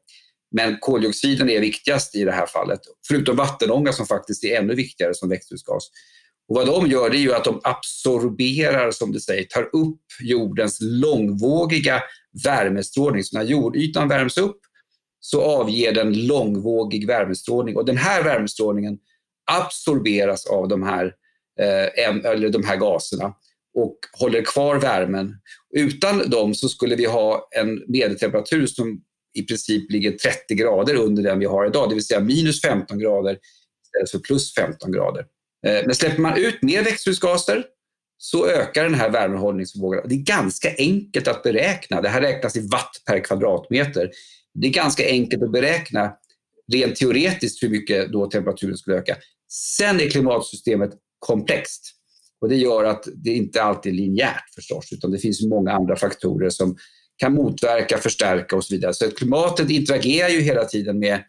Men 0.56 0.78
koldioxiden 0.80 1.50
är 1.50 1.60
viktigast 1.60 2.14
i 2.14 2.24
det 2.24 2.32
här 2.32 2.46
fallet, 2.46 2.80
förutom 3.08 3.36
vattenånga 3.36 3.92
som 3.92 4.06
faktiskt 4.06 4.44
är 4.44 4.60
ännu 4.60 4.74
viktigare 4.74 5.14
som 5.14 5.28
växthusgas. 5.28 5.90
Och 6.48 6.56
vad 6.56 6.66
de 6.66 6.90
gör 6.90 7.10
det 7.10 7.16
är 7.16 7.20
ju 7.20 7.34
att 7.34 7.44
de 7.44 7.60
absorberar, 7.64 8.90
som 8.90 9.12
det 9.12 9.20
säger, 9.20 9.44
tar 9.44 9.62
upp 9.62 10.00
jordens 10.20 10.78
långvågiga 10.80 12.02
värmestrålning. 12.44 13.24
Så 13.24 13.38
när 13.38 13.44
jordytan 13.44 14.08
värms 14.08 14.38
upp 14.38 14.60
så 15.20 15.42
avger 15.42 15.92
den 15.92 16.26
långvågig 16.26 17.06
värmestrålning 17.06 17.76
och 17.76 17.84
den 17.84 17.96
här 17.96 18.22
värmestrålningen 18.24 18.98
absorberas 19.50 20.46
av 20.46 20.68
de 20.68 20.82
här, 20.82 21.04
eh, 21.60 22.30
eller 22.32 22.48
de 22.48 22.64
här 22.64 22.76
gaserna 22.76 23.34
och 23.74 23.98
håller 24.12 24.42
kvar 24.42 24.76
värmen. 24.76 25.34
Utan 25.74 26.30
dem 26.30 26.54
så 26.54 26.68
skulle 26.68 26.96
vi 26.96 27.04
ha 27.04 27.48
en 27.50 27.84
medeltemperatur 27.88 28.66
som 28.66 29.02
i 29.34 29.42
princip 29.42 29.90
ligger 29.90 30.12
30 30.12 30.54
grader 30.54 30.94
under 30.94 31.22
den 31.22 31.38
vi 31.38 31.46
har 31.46 31.66
idag, 31.66 31.88
det 31.88 31.94
vill 31.94 32.06
säga 32.06 32.20
minus 32.20 32.62
15 32.62 32.98
grader 32.98 33.38
istället 33.86 34.10
för 34.10 34.18
plus 34.18 34.54
15 34.54 34.92
grader. 34.92 35.26
Eh, 35.66 35.82
men 35.86 35.94
släpper 35.94 36.20
man 36.20 36.38
ut 36.38 36.62
mer 36.62 36.84
växthusgaser 36.84 37.64
så 38.18 38.46
ökar 38.48 38.84
den 38.84 38.94
här 38.94 39.10
värmehållningsförmågan. 39.10 40.08
Det 40.08 40.14
är 40.14 40.18
ganska 40.18 40.74
enkelt 40.78 41.28
att 41.28 41.42
beräkna. 41.42 42.00
Det 42.00 42.08
här 42.08 42.20
räknas 42.20 42.56
i 42.56 42.68
watt 42.68 43.02
per 43.06 43.24
kvadratmeter. 43.24 44.10
Det 44.54 44.66
är 44.66 44.72
ganska 44.72 45.06
enkelt 45.06 45.42
att 45.42 45.52
beräkna 45.52 46.12
rent 46.72 46.96
teoretiskt 46.96 47.62
hur 47.62 47.68
mycket 47.68 48.12
då 48.12 48.26
temperaturen 48.26 48.76
skulle 48.76 48.96
öka. 48.96 49.16
Sen 49.50 50.00
är 50.00 50.10
klimatsystemet 50.10 50.90
komplext 51.18 51.94
och 52.40 52.48
det 52.48 52.56
gör 52.56 52.84
att 52.84 53.04
det 53.14 53.30
inte 53.30 53.62
alltid 53.62 53.92
är 53.92 53.96
linjärt 53.96 54.54
förstås, 54.54 54.92
utan 54.92 55.10
det 55.10 55.18
finns 55.18 55.42
många 55.42 55.72
andra 55.72 55.96
faktorer 55.96 56.50
som 56.50 56.76
kan 57.16 57.34
motverka, 57.34 57.98
förstärka 57.98 58.56
och 58.56 58.64
så 58.64 58.74
vidare. 58.74 58.94
Så 58.94 59.10
klimatet 59.10 59.70
interagerar 59.70 60.28
ju 60.28 60.40
hela 60.40 60.64
tiden 60.64 60.98
med 60.98 61.24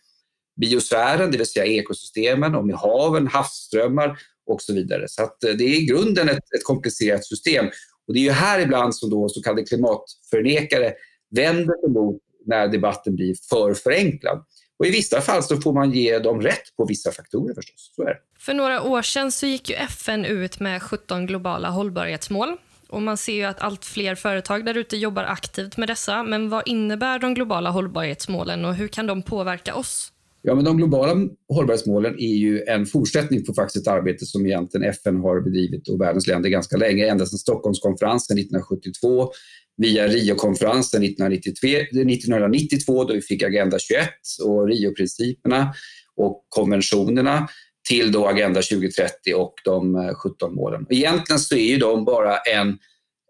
biosfären, 0.55 1.31
det 1.31 1.37
vill 1.37 1.47
säga 1.47 1.65
ekosystemen, 1.65 2.55
och 2.55 2.67
med 2.67 2.75
haven, 2.75 3.27
havsströmmar 3.27 4.17
och 4.45 4.61
så 4.61 4.73
vidare. 4.73 5.07
Så 5.07 5.23
att 5.23 5.43
eh, 5.43 5.53
det 5.53 5.63
är 5.63 5.81
i 5.81 5.85
grunden 5.85 6.29
ett, 6.29 6.53
ett 6.57 6.63
komplicerat 6.63 7.25
system. 7.25 7.65
Och 8.07 8.13
det 8.13 8.19
är 8.19 8.23
ju 8.23 8.31
här 8.31 8.59
ibland 8.59 8.95
som 8.95 9.09
då 9.09 9.29
så 9.29 9.41
kallade 9.41 9.63
klimatförnekare 9.63 10.93
vänder 11.35 11.81
sig 11.81 11.89
mot 11.89 12.21
när 12.45 12.67
debatten 12.67 13.15
blir 13.15 13.35
för 13.49 13.73
förenklad. 13.73 14.45
Och 14.79 14.85
I 14.85 14.91
vissa 14.91 15.21
fall 15.21 15.43
så 15.43 15.61
får 15.61 15.73
man 15.73 15.91
ge 15.91 16.19
dem 16.19 16.41
rätt 16.41 16.75
på 16.77 16.85
vissa 16.85 17.11
faktorer 17.11 17.53
förstås. 17.53 17.91
Så 17.95 18.01
är 18.01 18.05
det. 18.05 18.19
För 18.39 18.53
några 18.53 18.81
år 18.83 19.01
sedan 19.01 19.31
så 19.31 19.45
gick 19.45 19.69
ju 19.69 19.75
FN 19.75 20.25
ut 20.25 20.59
med 20.59 20.83
17 20.83 21.25
globala 21.25 21.69
hållbarhetsmål. 21.69 22.57
Och 22.89 23.01
Man 23.01 23.17
ser 23.17 23.33
ju 23.33 23.43
att 23.43 23.61
allt 23.61 23.85
fler 23.85 24.15
företag 24.15 24.65
där 24.65 24.77
ute 24.77 24.97
jobbar 24.97 25.23
aktivt 25.23 25.77
med 25.77 25.89
dessa. 25.89 26.23
Men 26.23 26.49
vad 26.49 26.67
innebär 26.67 27.19
de 27.19 27.33
globala 27.33 27.69
hållbarhetsmålen 27.69 28.65
och 28.65 28.75
hur 28.75 28.87
kan 28.87 29.07
de 29.07 29.21
påverka 29.21 29.75
oss? 29.75 30.11
Ja, 30.47 30.55
men 30.55 30.65
de 30.65 30.77
globala 30.77 31.15
hållbarhetsmålen 31.53 32.19
är 32.19 32.35
ju 32.35 32.63
en 32.63 32.85
fortsättning 32.85 33.45
på 33.45 33.53
faktiskt 33.53 33.87
ett 33.87 33.93
arbete 33.93 34.25
som 34.25 34.45
egentligen 34.45 34.89
FN 34.89 35.17
har 35.17 35.41
bedrivit 35.41 35.89
och 35.89 36.01
världens 36.01 36.27
länder 36.27 36.49
ganska 36.49 36.77
länge, 36.77 37.07
ända 37.07 37.25
sedan 37.25 37.39
Stockholmskonferensen 37.39 38.37
1972 38.37 39.31
via 39.77 40.07
Riokonferensen 40.07 41.03
1992 41.03 43.03
då 43.03 43.13
vi 43.13 43.21
fick 43.21 43.43
Agenda 43.43 43.79
21 43.79 44.09
och 44.45 44.67
Rioprinciperna 44.67 45.73
och 46.15 46.45
konventionerna 46.49 47.47
till 47.89 48.11
då 48.11 48.27
Agenda 48.27 48.61
2030 48.61 49.33
och 49.35 49.53
de 49.63 49.95
eh, 49.95 50.13
17 50.13 50.55
målen. 50.55 50.85
Egentligen 50.89 51.39
så 51.39 51.55
är 51.55 51.69
ju 51.69 51.77
de 51.77 52.05
bara 52.05 52.37
en, 52.37 52.77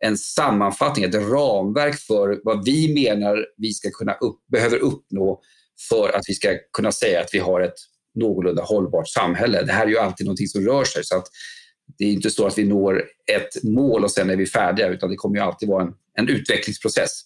en 0.01 0.17
sammanfattning, 0.17 1.05
ett 1.05 1.15
ramverk 1.15 1.95
för 1.95 2.39
vad 2.43 2.65
vi 2.65 2.93
menar 2.93 3.45
vi 3.57 3.73
ska 3.73 3.89
kunna 3.89 4.13
upp, 4.13 4.39
behöver 4.51 4.77
uppnå 4.77 5.41
för 5.89 6.09
att 6.09 6.23
vi 6.27 6.33
ska 6.33 6.57
kunna 6.73 6.91
säga 6.91 7.21
att 7.21 7.29
vi 7.33 7.39
har 7.39 7.61
ett 7.61 7.75
någorlunda 8.15 8.63
hållbart 8.63 9.07
samhälle. 9.07 9.61
Det 9.61 9.71
här 9.71 9.85
är 9.85 9.89
ju 9.89 9.97
alltid 9.97 10.25
någonting 10.25 10.47
som 10.47 10.65
rör 10.65 10.83
sig 10.83 11.03
så 11.03 11.17
att 11.17 11.27
det 11.97 12.05
är 12.05 12.11
inte 12.11 12.29
så 12.29 12.47
att 12.47 12.57
vi 12.57 12.63
når 12.63 13.03
ett 13.31 13.63
mål 13.63 14.03
och 14.03 14.11
sen 14.11 14.29
är 14.29 14.35
vi 14.35 14.45
färdiga 14.45 14.87
utan 14.87 15.09
det 15.09 15.15
kommer 15.15 15.35
ju 15.35 15.41
alltid 15.41 15.69
vara 15.69 15.83
en, 15.83 15.93
en 16.17 16.29
utvecklingsprocess. 16.29 17.21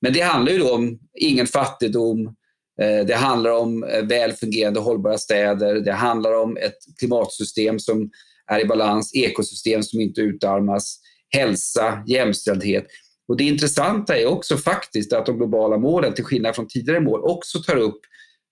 Men 0.00 0.12
det 0.12 0.20
handlar 0.20 0.52
ju 0.52 0.62
om 0.62 0.98
ingen 1.14 1.46
fattigdom, 1.46 2.26
eh, 2.82 3.06
det 3.06 3.14
handlar 3.14 3.50
om 3.50 3.84
eh, 3.84 4.02
väl 4.02 4.32
fungerande 4.32 4.80
hållbara 4.80 5.18
städer, 5.18 5.74
det 5.74 5.92
handlar 5.92 6.32
om 6.32 6.56
ett 6.56 6.78
klimatsystem 6.98 7.78
som 7.78 8.10
är 8.50 8.60
i 8.60 8.64
balans, 8.64 9.14
ekosystem 9.14 9.82
som 9.82 10.00
inte 10.00 10.20
utarmas, 10.20 11.00
hälsa, 11.28 12.04
jämställdhet. 12.06 12.86
Och 13.28 13.36
det 13.36 13.44
intressanta 13.44 14.18
är 14.18 14.26
också 14.26 14.56
faktiskt 14.56 15.12
att 15.12 15.26
de 15.26 15.36
globala 15.38 15.78
målen, 15.78 16.14
till 16.14 16.24
skillnad 16.24 16.54
från 16.54 16.68
tidigare 16.68 17.00
mål, 17.00 17.20
också 17.22 17.62
tar 17.62 17.76
upp 17.76 18.00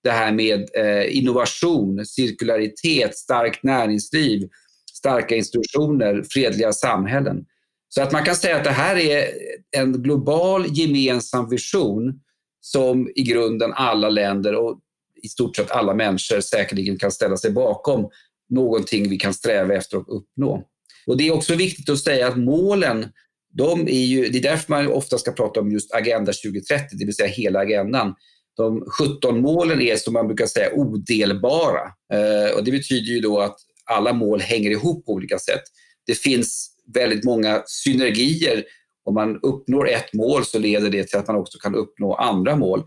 det 0.03 0.11
här 0.11 0.33
med 0.33 0.69
eh, 0.77 1.17
innovation, 1.17 2.07
cirkularitet, 2.07 3.17
starkt 3.17 3.63
näringsliv, 3.63 4.49
starka 4.93 5.37
institutioner, 5.37 6.25
fredliga 6.31 6.73
samhällen. 6.73 7.45
Så 7.89 8.03
att 8.03 8.13
man 8.13 8.25
kan 8.25 8.37
säga 8.37 8.57
att 8.57 8.65
det 8.65 8.71
här 8.71 8.97
är 8.97 9.29
en 9.77 10.03
global 10.03 10.67
gemensam 10.69 11.51
vision 11.51 12.21
som 12.61 13.13
i 13.15 13.23
grunden 13.23 13.73
alla 13.73 14.09
länder 14.09 14.55
och 14.55 14.81
i 15.23 15.29
stort 15.29 15.57
sett 15.57 15.71
alla 15.71 15.95
människor 15.95 16.41
säkerligen 16.41 16.99
kan 16.99 17.11
ställa 17.11 17.37
sig 17.37 17.51
bakom. 17.51 18.09
Någonting 18.49 19.09
vi 19.09 19.17
kan 19.17 19.35
sträva 19.35 19.75
efter 19.75 19.97
att 19.97 20.09
uppnå. 20.09 20.65
Och 21.07 21.17
Det 21.17 21.29
är 21.29 21.33
också 21.33 21.55
viktigt 21.55 21.89
att 21.89 21.99
säga 21.99 22.29
att 22.29 22.39
målen 22.39 23.13
de 23.57 23.89
är 23.89 24.05
ju, 24.05 24.29
det 24.29 24.39
är 24.39 24.43
därför 24.43 24.73
man 24.73 24.87
ofta 24.87 25.19
ska 25.19 25.33
prata 25.33 25.61
om 25.61 25.73
just 25.73 25.95
Agenda 25.95 26.33
2030, 26.33 26.87
det 26.99 27.05
vill 27.05 27.17
säga 27.17 27.29
hela 27.29 27.59
agendan. 27.59 28.15
De 28.57 28.85
17 28.99 29.41
målen 29.41 29.81
är 29.81 29.97
som 29.97 30.13
man 30.13 30.27
brukar 30.27 30.47
säga 30.47 30.73
odelbara. 30.73 31.81
Eh, 32.13 32.57
och 32.57 32.65
det 32.65 32.71
betyder 32.71 33.13
ju 33.13 33.21
då 33.21 33.41
att 33.41 33.57
alla 33.85 34.13
mål 34.13 34.41
hänger 34.41 34.71
ihop 34.71 35.07
på 35.07 35.13
olika 35.13 35.39
sätt. 35.39 35.63
Det 36.07 36.15
finns 36.15 36.71
väldigt 36.95 37.25
många 37.25 37.63
synergier. 37.67 38.65
Om 39.05 39.15
man 39.15 39.41
uppnår 39.43 39.89
ett 39.89 40.13
mål 40.13 40.45
så 40.45 40.59
leder 40.59 40.91
det 40.91 41.05
till 41.05 41.19
att 41.19 41.27
man 41.27 41.37
också 41.37 41.59
kan 41.59 41.75
uppnå 41.75 42.15
andra 42.15 42.57
mål. 42.57 42.85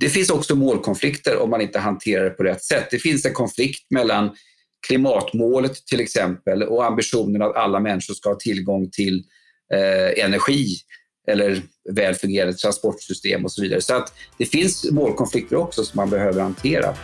Det 0.00 0.08
finns 0.08 0.30
också 0.30 0.56
målkonflikter 0.56 1.38
om 1.38 1.50
man 1.50 1.60
inte 1.60 1.78
hanterar 1.78 2.24
det 2.24 2.30
på 2.30 2.42
rätt 2.42 2.64
sätt. 2.64 2.88
Det 2.90 2.98
finns 2.98 3.26
en 3.26 3.32
konflikt 3.32 3.90
mellan 3.90 4.30
klimatmålet 4.86 5.86
till 5.86 6.00
exempel 6.00 6.62
och 6.62 6.84
ambitionen 6.84 7.42
att 7.42 7.56
alla 7.56 7.80
människor 7.80 8.14
ska 8.14 8.28
ha 8.28 8.36
tillgång 8.36 8.90
till 8.90 9.24
eh, 9.72 10.24
energi 10.24 10.76
eller 11.28 11.62
väl 11.90 12.14
fungerande 12.14 12.54
transportsystem 12.54 13.44
och 13.44 13.52
så 13.52 13.62
vidare. 13.62 13.80
Så 13.80 13.94
att 13.94 14.12
det 14.38 14.46
finns 14.46 14.90
målkonflikter 14.90 15.56
också 15.56 15.84
som 15.84 15.96
man 15.96 16.10
behöver 16.10 16.40
hantera. 16.40 16.94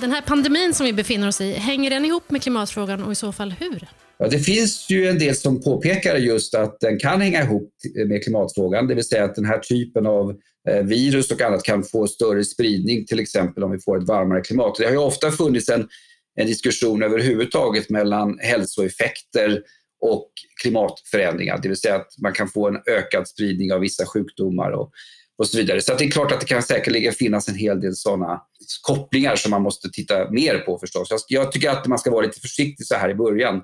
Den 0.00 0.12
här 0.12 0.22
pandemin 0.22 0.74
som 0.74 0.86
vi 0.86 0.92
befinner 0.92 1.28
oss 1.28 1.40
i, 1.40 1.52
hänger 1.52 1.90
den 1.90 2.04
ihop 2.04 2.30
med 2.30 2.42
klimatfrågan 2.42 3.02
och 3.02 3.12
i 3.12 3.14
så 3.14 3.32
fall 3.32 3.54
hur? 3.60 3.88
Ja, 4.18 4.28
det 4.28 4.38
finns 4.38 4.90
ju 4.90 5.08
en 5.08 5.18
del 5.18 5.36
som 5.36 5.62
påpekar 5.62 6.16
just 6.16 6.54
att 6.54 6.80
den 6.80 6.98
kan 6.98 7.20
hänga 7.20 7.42
ihop 7.42 7.72
med 8.08 8.22
klimatfrågan, 8.22 8.86
det 8.86 8.94
vill 8.94 9.04
säga 9.04 9.24
att 9.24 9.34
den 9.34 9.44
här 9.44 9.58
typen 9.58 10.06
av 10.06 10.34
eh, 10.68 10.82
virus 10.82 11.30
och 11.30 11.42
annat 11.42 11.62
kan 11.62 11.82
få 11.82 12.06
större 12.06 12.44
spridning, 12.44 13.06
till 13.06 13.20
exempel 13.20 13.64
om 13.64 13.70
vi 13.70 13.78
får 13.78 13.98
ett 13.98 14.08
varmare 14.08 14.40
klimat. 14.40 14.76
Det 14.78 14.84
har 14.84 14.92
ju 14.92 14.98
ofta 14.98 15.30
funnits 15.30 15.68
en, 15.68 15.88
en 16.36 16.46
diskussion 16.46 17.02
överhuvudtaget 17.02 17.90
mellan 17.90 18.38
hälsoeffekter 18.38 19.62
och 20.00 20.30
klimatförändringar, 20.62 21.58
det 21.62 21.68
vill 21.68 21.80
säga 21.80 21.94
att 21.94 22.18
man 22.22 22.32
kan 22.32 22.48
få 22.48 22.68
en 22.68 22.78
ökad 22.86 23.28
spridning 23.28 23.72
av 23.72 23.80
vissa 23.80 24.06
sjukdomar 24.06 24.70
och 24.70 24.92
och 25.38 25.48
så 25.48 25.58
vidare. 25.58 25.80
Så 25.80 25.94
det 25.94 26.04
är 26.04 26.10
klart 26.10 26.32
att 26.32 26.40
det 26.40 26.46
kan 26.46 26.62
säkerligen 26.62 27.12
finnas 27.12 27.48
en 27.48 27.54
hel 27.54 27.80
del 27.80 27.96
sådana 27.96 28.42
kopplingar 28.82 29.36
som 29.36 29.50
man 29.50 29.62
måste 29.62 29.90
titta 29.90 30.30
mer 30.30 30.58
på 30.58 30.78
förstås. 30.78 31.26
Jag 31.28 31.52
tycker 31.52 31.70
att 31.70 31.86
man 31.86 31.98
ska 31.98 32.10
vara 32.10 32.26
lite 32.26 32.40
försiktig 32.40 32.86
så 32.86 32.94
här 32.94 33.10
i 33.10 33.14
början 33.14 33.54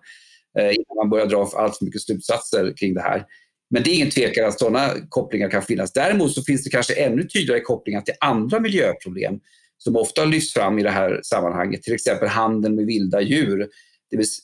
eh, 0.58 0.66
innan 0.66 0.96
man 0.96 1.10
börjar 1.10 1.26
dra 1.26 1.50
allt 1.56 1.78
för 1.78 1.84
mycket 1.84 2.02
slutsatser 2.02 2.76
kring 2.76 2.94
det 2.94 3.02
här. 3.02 3.24
Men 3.70 3.82
det 3.82 3.90
är 3.90 3.94
ingen 3.94 4.10
tvekan 4.10 4.48
att 4.48 4.58
sådana 4.58 4.90
kopplingar 5.08 5.50
kan 5.50 5.62
finnas. 5.62 5.92
Däremot 5.92 6.32
så 6.32 6.42
finns 6.42 6.64
det 6.64 6.70
kanske 6.70 6.94
ännu 6.94 7.22
tydligare 7.22 7.60
kopplingar 7.60 8.00
till 8.00 8.14
andra 8.20 8.60
miljöproblem 8.60 9.34
som 9.82 9.96
ofta 9.96 10.24
lyfts 10.24 10.52
fram 10.52 10.78
i 10.78 10.82
det 10.82 10.90
här 10.90 11.20
sammanhanget. 11.22 11.82
Till 11.82 11.94
exempel 11.94 12.28
handeln 12.28 12.74
med 12.74 12.86
vilda 12.86 13.20
djur 13.20 13.68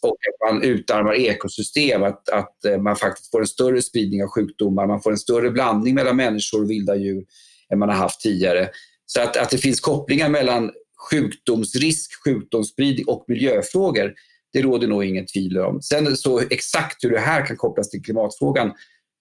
och 0.03 0.11
att 0.11 0.53
man 0.53 0.63
utarmar 0.63 1.15
ekosystem, 1.15 2.03
att, 2.03 2.29
att 2.29 2.65
eh, 2.65 2.79
man 2.79 2.97
faktiskt 2.97 3.31
får 3.31 3.41
en 3.41 3.47
större 3.47 3.83
spridning 3.83 4.23
av 4.23 4.29
sjukdomar, 4.29 4.87
man 4.87 5.03
får 5.03 5.11
en 5.11 5.19
större 5.19 5.51
blandning 5.51 5.95
mellan 5.95 6.17
människor 6.17 6.63
och 6.63 6.71
vilda 6.71 6.97
djur 6.97 7.25
än 7.73 7.79
man 7.79 7.89
har 7.89 7.97
haft 7.97 8.21
tidigare. 8.21 8.71
Så 9.07 9.21
att, 9.21 9.37
att 9.37 9.51
det 9.51 9.59
finns 9.59 9.81
kopplingar 9.81 10.29
mellan 10.29 10.71
sjukdomsrisk, 11.11 12.25
sjukdomsspridning 12.25 13.05
och 13.07 13.25
miljöfrågor, 13.29 14.15
det 14.53 14.63
råder 14.63 14.87
nog 14.87 15.05
ingen 15.05 15.27
tvivel 15.27 15.59
om. 15.59 15.83
Sen 15.83 16.17
så 16.17 16.41
exakt 16.41 17.05
hur 17.05 17.11
det 17.11 17.21
här 17.21 17.47
kan 17.47 17.57
kopplas 17.57 17.91
till 17.91 18.03
klimatfrågan, 18.03 18.69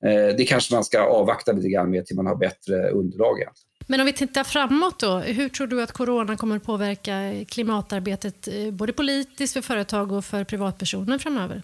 eh, 0.06 0.36
det 0.38 0.48
kanske 0.48 0.74
man 0.74 0.84
ska 0.84 1.02
avvakta 1.02 1.52
lite 1.52 1.70
grann 1.70 1.90
med 1.90 2.06
till 2.06 2.16
man 2.16 2.28
har 2.28 2.36
bättre 2.36 2.90
underlag. 2.90 3.40
Egentligen. 3.40 3.67
Men 3.88 4.00
om 4.00 4.06
vi 4.06 4.14
tittar 4.14 4.44
framåt 4.44 5.00
då, 5.00 5.18
hur 5.18 5.50
tror 5.50 5.68
du 5.68 5.82
att 5.82 5.92
corona 5.92 6.38
kommer 6.38 6.56
att 6.56 6.64
påverka 6.64 7.46
klimatarbetet 7.48 8.48
eh, 8.48 8.72
både 8.72 8.94
politiskt 8.94 9.54
för 9.54 9.62
företag 9.62 10.12
och 10.12 10.26
för 10.26 10.44
privatpersoner 10.44 11.18
framöver? 11.18 11.64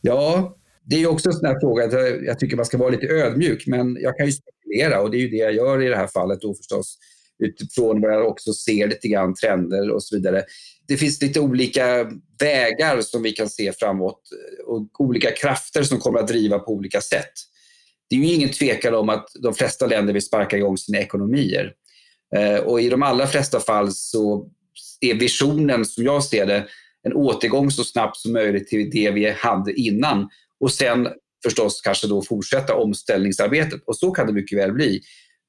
Ja, 0.00 0.56
det 0.84 1.02
är 1.02 1.06
också 1.06 1.28
en 1.28 1.34
sån 1.34 1.46
här 1.46 1.60
fråga. 1.60 1.86
där 1.86 2.22
Jag 2.22 2.38
tycker 2.38 2.56
man 2.56 2.66
ska 2.66 2.78
vara 2.78 2.90
lite 2.90 3.06
ödmjuk, 3.06 3.66
men 3.66 3.98
jag 4.00 4.16
kan 4.16 4.26
ju 4.26 4.32
spekulera 4.32 5.00
och 5.00 5.10
det 5.10 5.16
är 5.16 5.20
ju 5.20 5.28
det 5.28 5.36
jag 5.36 5.54
gör 5.54 5.82
i 5.82 5.88
det 5.88 5.96
här 5.96 6.06
fallet 6.06 6.40
då 6.40 6.54
förstås 6.54 6.98
utifrån 7.38 8.00
vad 8.00 8.12
jag 8.12 8.28
också 8.28 8.52
ser 8.52 8.88
lite 8.88 9.08
grann 9.08 9.34
trender 9.34 9.90
och 9.90 10.02
så 10.02 10.16
vidare. 10.16 10.44
Det 10.86 10.96
finns 10.96 11.22
lite 11.22 11.40
olika 11.40 12.10
vägar 12.38 13.00
som 13.00 13.22
vi 13.22 13.32
kan 13.32 13.48
se 13.48 13.72
framåt 13.72 14.20
och 14.66 15.00
olika 15.00 15.30
krafter 15.30 15.82
som 15.82 15.98
kommer 15.98 16.18
att 16.18 16.28
driva 16.28 16.58
på 16.58 16.72
olika 16.72 17.00
sätt 17.00 17.32
det 18.20 18.26
är 18.26 18.28
ju 18.28 18.34
ingen 18.34 18.50
tvekan 18.50 18.94
om 18.94 19.08
att 19.08 19.28
de 19.42 19.54
flesta 19.54 19.86
länder 19.86 20.12
vill 20.12 20.22
sparka 20.22 20.56
igång 20.56 20.78
sina 20.78 20.98
ekonomier. 20.98 21.72
Eh, 22.36 22.56
och 22.56 22.80
I 22.80 22.88
de 22.88 23.02
allra 23.02 23.26
flesta 23.26 23.60
fall 23.60 23.92
så 23.92 24.50
är 25.00 25.14
visionen, 25.14 25.84
som 25.84 26.04
jag 26.04 26.24
ser 26.24 26.46
det, 26.46 26.66
en 27.02 27.12
återgång 27.12 27.70
så 27.70 27.84
snabbt 27.84 28.16
som 28.16 28.32
möjligt 28.32 28.68
till 28.68 28.90
det 28.90 29.10
vi 29.10 29.30
hade 29.30 29.72
innan 29.72 30.28
och 30.60 30.72
sen 30.72 31.08
förstås 31.44 31.80
kanske 31.80 32.06
då 32.06 32.22
fortsätta 32.22 32.74
omställningsarbetet. 32.74 33.80
Och 33.86 33.96
så 33.96 34.10
kan 34.10 34.26
det 34.26 34.32
mycket 34.32 34.58
väl 34.58 34.72
bli. 34.72 35.00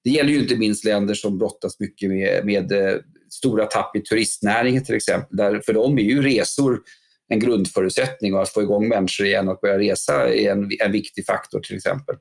Det 0.04 0.10
gäller 0.10 0.30
ju 0.30 0.40
inte 0.40 0.56
minst 0.56 0.86
länder 0.86 1.14
som 1.14 1.38
brottas 1.38 1.80
mycket 1.80 2.10
med, 2.10 2.46
med 2.46 2.72
eh, 2.72 2.96
stora 3.30 3.66
tapp 3.66 3.96
i 3.96 4.02
turistnäringen 4.02 4.84
till 4.84 4.96
exempel. 4.96 5.38
Där 5.38 5.62
för 5.66 5.74
dem 5.74 5.98
är 5.98 6.04
ju 6.04 6.22
resor 6.22 6.80
en 7.28 7.40
grundförutsättning 7.40 8.34
och 8.34 8.42
att 8.42 8.54
få 8.54 8.62
igång 8.62 8.88
människor 8.88 9.26
igen 9.26 9.50
att 9.50 9.62
börja 9.62 9.80
resa 9.80 10.34
är 10.34 10.52
en, 10.52 10.70
en 10.80 10.92
viktig 10.92 11.26
faktor 11.26 11.60
till 11.60 11.76
exempel. 11.76 12.16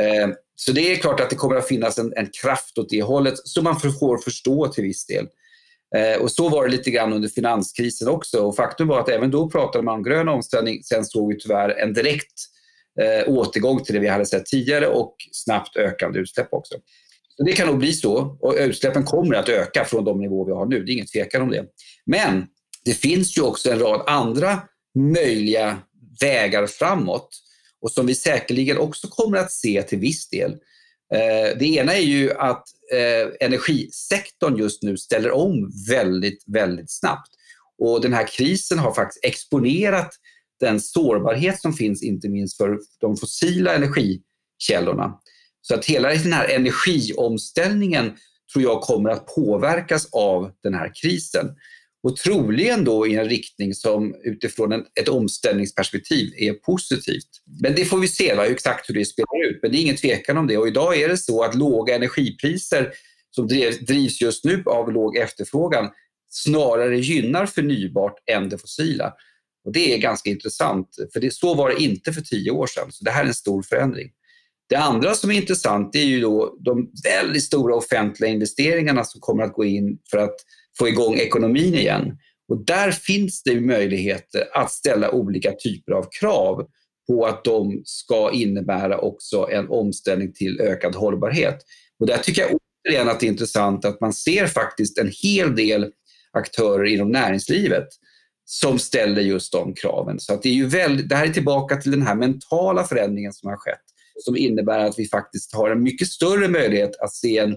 Eh, 0.00 0.28
så 0.54 0.72
det 0.72 0.92
är 0.92 0.96
klart 0.96 1.20
att 1.20 1.30
det 1.30 1.36
kommer 1.36 1.56
att 1.56 1.68
finnas 1.68 1.98
en, 1.98 2.12
en 2.16 2.28
kraft 2.42 2.78
åt 2.78 2.88
det 2.88 3.02
hållet 3.02 3.34
som 3.44 3.64
man 3.64 3.80
får 3.80 4.18
förstå 4.18 4.68
till 4.68 4.84
viss 4.84 5.06
del. 5.06 5.26
Eh, 5.96 6.22
och 6.22 6.30
så 6.30 6.48
var 6.48 6.64
det 6.64 6.70
lite 6.70 6.90
grann 6.90 7.12
under 7.12 7.28
finanskrisen 7.28 8.08
också. 8.08 8.38
Och 8.38 8.56
faktum 8.56 8.88
var 8.88 9.00
att 9.00 9.08
även 9.08 9.30
då 9.30 9.50
pratade 9.50 9.84
man 9.84 9.94
om 9.94 10.02
grön 10.02 10.28
omställning. 10.28 10.82
Sen 10.82 11.04
såg 11.04 11.32
vi 11.32 11.38
tyvärr 11.38 11.68
en 11.68 11.92
direkt 11.92 12.32
eh, 13.00 13.32
återgång 13.32 13.84
till 13.84 13.94
det 13.94 14.00
vi 14.00 14.08
hade 14.08 14.26
sett 14.26 14.46
tidigare 14.46 14.86
och 14.86 15.16
snabbt 15.32 15.76
ökande 15.76 16.18
utsläpp 16.18 16.48
också. 16.50 16.74
Så 17.36 17.44
det 17.44 17.52
kan 17.52 17.66
nog 17.66 17.78
bli 17.78 17.92
så. 17.92 18.38
Och 18.40 18.54
utsläppen 18.58 19.04
kommer 19.04 19.34
att 19.34 19.48
öka 19.48 19.84
från 19.84 20.04
de 20.04 20.20
nivåer 20.20 20.46
vi 20.46 20.52
har 20.52 20.66
nu. 20.66 20.84
Det 20.84 20.92
är 20.92 20.94
ingen 20.94 21.06
tvekan 21.06 21.42
om 21.42 21.50
det. 21.50 21.64
Men 22.06 22.46
det 22.84 22.94
finns 22.94 23.38
ju 23.38 23.42
också 23.42 23.70
en 23.70 23.78
rad 23.78 24.02
andra 24.06 24.62
möjliga 24.98 25.78
vägar 26.20 26.66
framåt 26.66 27.28
och 27.82 27.92
som 27.92 28.06
vi 28.06 28.14
säkerligen 28.14 28.78
också 28.78 29.08
kommer 29.08 29.38
att 29.38 29.52
se 29.52 29.82
till 29.82 29.98
viss 29.98 30.28
del. 30.28 30.50
Eh, 31.14 31.58
det 31.58 31.64
ena 31.64 31.94
är 31.94 32.02
ju 32.02 32.32
att 32.32 32.64
eh, 32.92 33.46
energisektorn 33.46 34.56
just 34.56 34.82
nu 34.82 34.96
ställer 34.96 35.30
om 35.30 35.72
väldigt, 35.88 36.44
väldigt 36.46 36.90
snabbt. 36.90 37.28
Och 37.78 38.00
den 38.00 38.12
här 38.12 38.26
krisen 38.26 38.78
har 38.78 38.94
faktiskt 38.94 39.24
exponerat 39.24 40.10
den 40.60 40.80
sårbarhet 40.80 41.60
som 41.60 41.72
finns 41.72 42.02
inte 42.02 42.28
minst 42.28 42.56
för 42.56 42.78
de 43.00 43.16
fossila 43.16 43.74
energikällorna. 43.74 45.18
Så 45.60 45.74
att 45.74 45.84
hela 45.84 46.08
den 46.08 46.32
här 46.32 46.48
energiomställningen 46.48 48.16
tror 48.52 48.64
jag 48.64 48.80
kommer 48.80 49.10
att 49.10 49.26
påverkas 49.26 50.08
av 50.12 50.52
den 50.62 50.74
här 50.74 50.92
krisen. 51.02 51.46
Och 52.02 52.16
troligen 52.16 52.84
då 52.84 53.06
i 53.06 53.14
en 53.14 53.28
riktning 53.28 53.74
som 53.74 54.14
utifrån 54.24 54.72
en, 54.72 54.84
ett 55.00 55.08
omställningsperspektiv 55.08 56.32
är 56.36 56.52
positivt. 56.52 57.28
Men 57.60 57.74
det 57.74 57.84
får 57.84 57.98
vi 57.98 58.08
se 58.08 58.34
va, 58.34 58.46
exakt 58.46 58.90
hur 58.90 58.94
det 58.94 59.04
spelar 59.04 59.50
ut. 59.50 59.58
Men 59.62 59.72
det 59.72 59.78
är 59.78 59.82
ingen 59.82 59.96
tvekan 59.96 60.36
om 60.36 60.46
det. 60.46 60.58
Och 60.58 60.68
idag 60.68 61.00
är 61.00 61.08
det 61.08 61.16
så 61.16 61.42
att 61.42 61.54
låga 61.54 61.94
energipriser 61.94 62.92
som 63.30 63.48
drivs 63.86 64.20
just 64.20 64.44
nu 64.44 64.62
av 64.66 64.92
låg 64.92 65.16
efterfrågan 65.16 65.90
snarare 66.30 66.98
gynnar 66.98 67.46
förnybart 67.46 68.14
än 68.30 68.48
det 68.48 68.58
fossila. 68.58 69.12
Och 69.64 69.72
Det 69.72 69.94
är 69.94 69.98
ganska 69.98 70.30
intressant, 70.30 70.88
för 71.12 71.20
det, 71.20 71.34
så 71.34 71.54
var 71.54 71.70
det 71.70 71.82
inte 71.82 72.12
för 72.12 72.20
tio 72.20 72.50
år 72.50 72.66
sedan. 72.66 72.92
Så 72.92 73.04
det 73.04 73.10
här 73.10 73.22
är 73.22 73.28
en 73.28 73.34
stor 73.34 73.62
förändring. 73.62 74.10
Det 74.68 74.76
andra 74.76 75.14
som 75.14 75.30
är 75.30 75.34
intressant 75.34 75.96
är 75.96 76.04
ju 76.04 76.20
då 76.20 76.56
de 76.60 76.90
väldigt 77.04 77.42
stora 77.42 77.74
offentliga 77.74 78.30
investeringarna 78.30 79.04
som 79.04 79.20
kommer 79.20 79.42
att 79.42 79.52
gå 79.52 79.64
in 79.64 79.98
för 80.10 80.18
att 80.18 80.36
få 80.78 80.88
igång 80.88 81.14
ekonomin 81.14 81.74
igen. 81.74 82.18
Och 82.48 82.64
där 82.64 82.90
finns 82.90 83.42
det 83.42 83.60
möjligheter 83.60 84.48
att 84.52 84.70
ställa 84.70 85.10
olika 85.10 85.52
typer 85.52 85.92
av 85.92 86.06
krav 86.20 86.66
på 87.06 87.26
att 87.26 87.44
de 87.44 87.82
ska 87.84 88.30
innebära 88.32 88.98
också 88.98 89.48
en 89.50 89.68
omställning 89.68 90.32
till 90.32 90.60
ökad 90.60 90.94
hållbarhet. 90.94 91.58
Och 92.00 92.06
där 92.06 92.18
tycker 92.18 92.42
jag 92.42 92.50
återigen 92.50 93.08
att 93.08 93.20
det 93.20 93.26
är 93.26 93.30
intressant 93.30 93.84
att 93.84 94.00
man 94.00 94.12
ser 94.12 94.46
faktiskt 94.46 94.98
en 94.98 95.12
hel 95.22 95.56
del 95.56 95.90
aktörer 96.32 96.84
inom 96.84 97.10
näringslivet 97.10 97.88
som 98.44 98.78
ställer 98.78 99.22
just 99.22 99.52
de 99.52 99.74
kraven. 99.74 100.20
Så 100.20 100.34
att 100.34 100.42
det, 100.42 100.48
är 100.48 100.54
ju 100.54 100.66
väldigt, 100.66 101.08
det 101.08 101.16
här 101.16 101.26
är 101.26 101.32
tillbaka 101.32 101.76
till 101.76 101.90
den 101.90 102.02
här 102.02 102.14
mentala 102.14 102.84
förändringen 102.84 103.32
som 103.32 103.48
har 103.50 103.56
skett 103.56 103.82
som 104.18 104.36
innebär 104.36 104.78
att 104.78 104.98
vi 104.98 105.08
faktiskt 105.08 105.54
har 105.54 105.70
en 105.70 105.82
mycket 105.82 106.08
större 106.08 106.48
möjlighet 106.48 106.96
att 107.00 107.14
se 107.14 107.38
en, 107.38 107.56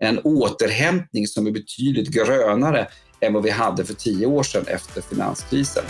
en 0.00 0.18
återhämtning 0.18 1.26
som 1.26 1.46
är 1.46 1.50
betydligt 1.50 2.08
grönare 2.08 2.86
än 3.20 3.32
vad 3.32 3.42
vi 3.42 3.50
hade 3.50 3.84
för 3.84 3.94
tio 3.94 4.26
år 4.26 4.42
sedan 4.42 4.64
efter 4.66 5.00
finanskrisen. 5.00 5.84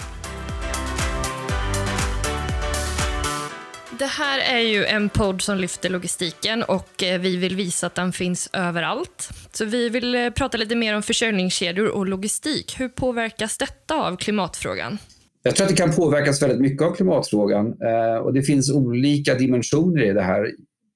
Det 3.98 4.06
här 4.06 4.56
är 4.56 4.60
ju 4.60 4.84
en 4.84 5.08
podd 5.08 5.42
som 5.42 5.58
lyfter 5.58 5.90
logistiken 5.90 6.62
och 6.62 7.02
eh, 7.02 7.20
vi 7.20 7.36
vill 7.36 7.56
visa 7.56 7.86
att 7.86 7.94
den 7.94 8.12
finns 8.12 8.50
överallt. 8.52 9.28
Så 9.52 9.64
vi 9.64 9.88
vill 9.88 10.14
eh, 10.14 10.30
prata 10.30 10.58
lite 10.58 10.76
mer 10.76 10.96
om 10.96 11.02
försörjningskedjor 11.02 11.88
och 11.88 12.06
logistik. 12.06 12.80
Hur 12.80 12.88
påverkas 12.88 13.58
detta 13.58 13.94
av 13.94 14.16
klimatfrågan? 14.16 14.98
Jag 15.42 15.56
tror 15.56 15.64
att 15.64 15.70
det 15.70 15.76
kan 15.76 15.92
påverkas 15.92 16.42
väldigt 16.42 16.60
mycket 16.60 16.82
av 16.82 16.94
klimatfrågan 16.94 17.66
eh, 17.66 18.16
och 18.22 18.34
det 18.34 18.42
finns 18.42 18.72
olika 18.72 19.34
dimensioner 19.34 20.02
i 20.02 20.12
det 20.12 20.22
här. 20.22 20.50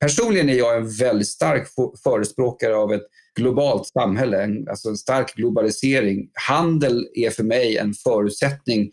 Personligen 0.04 0.48
är 0.48 0.54
jag 0.54 0.76
en 0.76 0.88
väldigt 0.88 1.28
stark 1.28 1.68
förespråkare 2.04 2.76
av 2.76 2.92
ett 2.92 3.06
globalt 3.36 3.86
samhälle, 3.86 4.64
alltså 4.70 4.88
en 4.88 4.96
stark 4.96 5.34
globalisering. 5.34 6.28
Handel 6.48 7.08
är 7.14 7.30
för 7.30 7.42
mig 7.42 7.76
en 7.76 7.94
förutsättning 7.94 8.90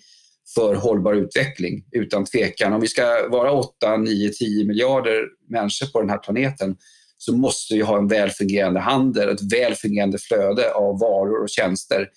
för 0.55 0.75
hållbar 0.75 1.13
utveckling, 1.13 1.83
utan 1.91 2.25
tvekan. 2.25 2.73
Om 2.73 2.81
vi 2.81 2.87
ska 2.87 3.27
vara 3.29 3.51
8, 3.51 3.97
9, 3.97 4.29
10 4.29 4.65
miljarder 4.65 5.23
människor 5.49 5.87
på 5.87 6.01
den 6.01 6.09
här 6.09 6.17
planeten 6.17 6.75
så 7.17 7.33
måste 7.33 7.73
vi 7.73 7.81
ha 7.81 7.97
en 7.97 8.07
väl 8.07 8.29
fungerande 8.29 8.79
handel, 8.79 9.29
ett 9.29 9.53
väl 9.53 9.75
fungerande 9.75 10.17
flöde 10.17 10.73
av 10.73 10.99
varor 10.99 11.43
och 11.43 11.49
tjänster. 11.49 12.07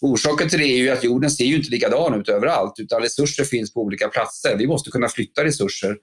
Orsaken 0.00 0.48
till 0.48 0.58
det 0.58 0.64
är 0.64 0.78
ju 0.78 0.90
att 0.90 1.04
jorden 1.04 1.30
ser 1.30 1.44
ju 1.44 1.56
inte 1.56 1.70
likadan 1.70 2.20
ut 2.20 2.28
överallt, 2.28 2.74
utan 2.78 3.02
resurser 3.02 3.44
finns 3.44 3.74
på 3.74 3.80
olika 3.80 4.08
platser. 4.08 4.56
Vi 4.58 4.66
måste 4.66 4.90
kunna 4.90 5.08
flytta 5.08 5.44
resurser. 5.44 5.96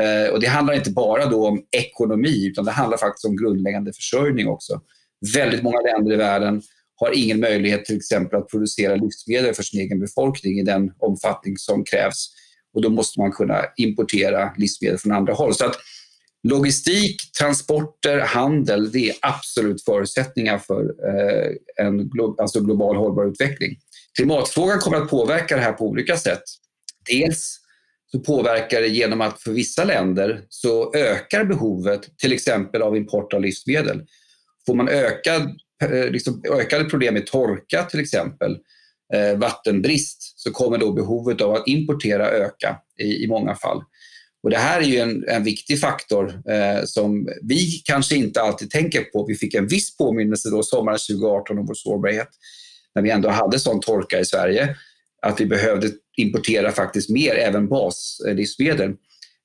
Eh, 0.00 0.32
och 0.32 0.40
det 0.40 0.46
handlar 0.46 0.74
inte 0.74 0.90
bara 0.90 1.26
då 1.26 1.48
om 1.48 1.62
ekonomi, 1.70 2.46
utan 2.46 2.64
det 2.64 2.70
handlar 2.70 2.98
faktiskt 2.98 3.24
om 3.24 3.36
grundläggande 3.36 3.92
försörjning 3.92 4.48
också. 4.48 4.80
Väldigt 5.34 5.62
många 5.62 5.80
länder 5.80 6.12
i 6.12 6.16
världen 6.16 6.62
har 6.96 7.18
ingen 7.18 7.40
möjlighet 7.40 7.84
till 7.84 7.96
exempel 7.96 8.38
att 8.38 8.48
producera 8.48 8.96
livsmedel 8.96 9.54
för 9.54 9.62
sin 9.62 9.80
egen 9.80 10.00
befolkning 10.00 10.58
i 10.58 10.62
den 10.62 10.92
omfattning 10.98 11.56
som 11.56 11.84
krävs. 11.84 12.28
Och 12.74 12.82
då 12.82 12.90
måste 12.90 13.20
man 13.20 13.32
kunna 13.32 13.64
importera 13.76 14.52
livsmedel 14.56 14.98
från 14.98 15.12
andra 15.12 15.32
håll. 15.32 15.54
Så 15.54 15.66
att 15.66 15.76
logistik, 16.48 17.16
transporter, 17.40 18.18
handel, 18.18 18.92
det 18.92 19.08
är 19.08 19.14
absolut 19.22 19.84
förutsättningar 19.84 20.58
för 20.58 20.82
eh, 20.82 21.86
en 21.86 22.08
glo 22.08 22.36
alltså 22.38 22.60
global 22.60 22.96
hållbar 22.96 23.26
utveckling. 23.26 23.78
Klimatfrågan 24.16 24.78
kommer 24.78 24.96
att 24.96 25.10
påverka 25.10 25.56
det 25.56 25.62
här 25.62 25.72
på 25.72 25.84
olika 25.84 26.16
sätt. 26.16 26.42
Dels 27.06 27.58
så 28.16 28.22
påverkar 28.22 28.80
det 28.80 28.88
genom 28.88 29.20
att 29.20 29.42
för 29.42 29.52
vissa 29.52 29.84
länder 29.84 30.42
så 30.48 30.94
ökar 30.94 31.44
behovet 31.44 32.18
till 32.18 32.32
exempel 32.32 32.82
av 32.82 32.96
import 32.96 33.32
av 33.32 33.40
livsmedel. 33.40 34.02
Får 34.66 34.74
man 34.74 34.88
ökad 34.88 35.42
eh, 35.82 36.10
liksom 36.10 36.42
ökade 36.52 36.84
problem 36.84 37.14
med 37.14 37.26
torka 37.26 37.82
till 37.82 38.00
exempel, 38.00 38.56
eh, 39.14 39.38
vattenbrist, 39.38 40.32
så 40.36 40.52
kommer 40.52 40.78
då 40.78 40.92
behovet 40.92 41.40
av 41.40 41.54
att 41.54 41.68
importera 41.68 42.30
öka 42.30 42.76
i, 43.02 43.24
i 43.24 43.26
många 43.28 43.54
fall. 43.54 43.82
Och 44.42 44.50
det 44.50 44.58
här 44.58 44.80
är 44.80 44.86
ju 44.86 44.98
en, 44.98 45.28
en 45.28 45.44
viktig 45.44 45.80
faktor 45.80 46.42
eh, 46.50 46.84
som 46.84 47.28
vi 47.42 47.82
kanske 47.84 48.16
inte 48.16 48.40
alltid 48.40 48.70
tänker 48.70 49.00
på. 49.00 49.26
Vi 49.26 49.34
fick 49.34 49.54
en 49.54 49.66
viss 49.66 49.96
påminnelse 49.96 50.50
då 50.50 50.62
sommaren 50.62 50.98
2018 51.10 51.58
om 51.58 51.66
vår 51.66 51.74
sårbarhet 51.74 52.28
när 52.94 53.02
vi 53.02 53.10
ändå 53.10 53.28
hade 53.28 53.58
sån 53.58 53.80
torka 53.80 54.20
i 54.20 54.24
Sverige 54.24 54.76
att 55.22 55.40
vi 55.40 55.46
behövde 55.46 55.90
importerar 56.16 56.70
faktiskt 56.70 57.10
mer, 57.10 57.34
även 57.34 57.68
baslivsmedel. 57.68 58.90
Eh, 58.90 58.96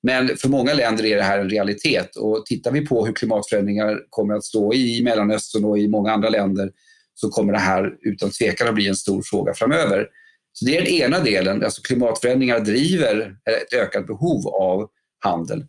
Men 0.04 0.38
för 0.38 0.50
många 0.50 0.74
länder 0.74 1.06
är 1.06 1.16
det 1.16 1.24
här 1.24 1.40
en 1.40 1.50
realitet 1.50 2.16
och 2.16 2.46
tittar 2.46 2.72
vi 2.72 2.86
på 2.86 3.06
hur 3.06 3.14
klimatförändringar 3.14 4.00
kommer 4.10 4.34
att 4.34 4.44
stå 4.44 4.74
i 4.74 5.04
Mellanöstern 5.04 5.66
och 5.66 5.80
i 5.80 5.88
många 5.88 6.12
andra 6.12 6.30
länder 6.30 6.72
så 7.14 7.30
kommer 7.30 7.54
det 7.54 7.60
här 7.60 7.94
utan 8.02 8.30
tvekan 8.30 8.68
att 8.68 8.76
bli 8.76 8.88
en 8.88 8.96
stor 8.96 9.22
fråga 9.22 9.54
framöver. 9.54 10.08
Så 10.54 10.66
det 10.66 10.78
är 10.78 10.82
den 10.82 10.92
ena 10.94 11.20
delen, 11.20 11.64
alltså 11.64 11.82
klimatförändringar 11.82 12.60
driver 12.60 13.36
ett 13.50 13.74
ökat 13.74 14.08
behov 14.08 14.48
av 14.48 14.90
handel. 15.20 15.66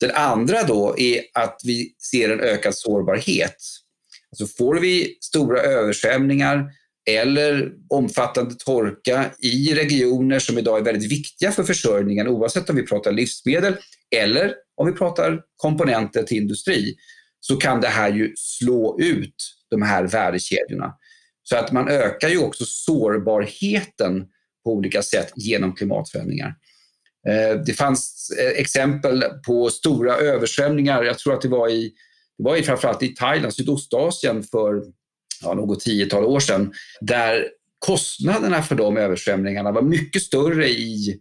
Den 0.00 0.10
andra 0.10 0.62
då 0.62 0.94
är 0.98 1.20
att 1.34 1.60
vi 1.64 1.94
ser 2.10 2.30
en 2.30 2.40
ökad 2.40 2.74
sårbarhet. 2.74 3.56
Alltså 4.30 4.56
får 4.58 4.80
vi 4.80 5.18
stora 5.20 5.60
översvämningar 5.60 6.70
eller 7.10 7.72
omfattande 7.88 8.54
torka 8.54 9.30
i 9.38 9.74
regioner 9.74 10.38
som 10.38 10.58
idag 10.58 10.78
är 10.78 10.82
väldigt 10.82 11.12
viktiga 11.12 11.52
för 11.52 11.64
försörjningen 11.64 12.28
oavsett 12.28 12.70
om 12.70 12.76
vi 12.76 12.86
pratar 12.86 13.12
livsmedel 13.12 13.76
eller 14.16 14.54
om 14.76 14.86
vi 14.86 14.92
pratar 14.92 15.42
komponenter 15.56 16.22
till 16.22 16.36
industri 16.36 16.96
så 17.40 17.56
kan 17.56 17.80
det 17.80 17.88
här 17.88 18.12
ju 18.12 18.32
slå 18.36 19.00
ut 19.00 19.34
de 19.70 19.82
här 19.82 20.04
värdekedjorna. 20.04 20.94
Så 21.42 21.56
att 21.56 21.72
man 21.72 21.88
ökar 21.88 22.28
ju 22.28 22.38
också 22.38 22.64
sårbarheten 22.66 24.26
på 24.64 24.72
olika 24.72 25.02
sätt 25.02 25.32
genom 25.36 25.74
klimatförändringar. 25.74 26.54
Eh, 27.28 27.60
det 27.66 27.72
fanns 27.72 28.30
eh, 28.40 28.60
exempel 28.60 29.24
på 29.46 29.70
stora 29.70 30.16
översvämningar. 30.16 31.02
Jag 31.02 31.18
tror 31.18 31.34
att 31.34 31.40
det 31.40 31.48
var 31.48 31.68
i, 31.68 31.92
det 32.38 32.44
var 32.44 32.56
i 32.56 32.62
framförallt 32.62 33.02
i 33.02 33.08
Thailand, 33.08 33.54
Sydostasien 33.54 34.42
för 34.42 34.82
ja, 35.42 35.54
något 35.54 35.80
tiotal 35.80 36.24
år 36.24 36.40
sedan, 36.40 36.72
där 37.00 37.48
kostnaderna 37.78 38.62
för 38.62 38.74
de 38.74 38.96
översvämningarna 38.96 39.72
var 39.72 39.82
mycket 39.82 40.22
större 40.22 40.68
i 40.68 41.20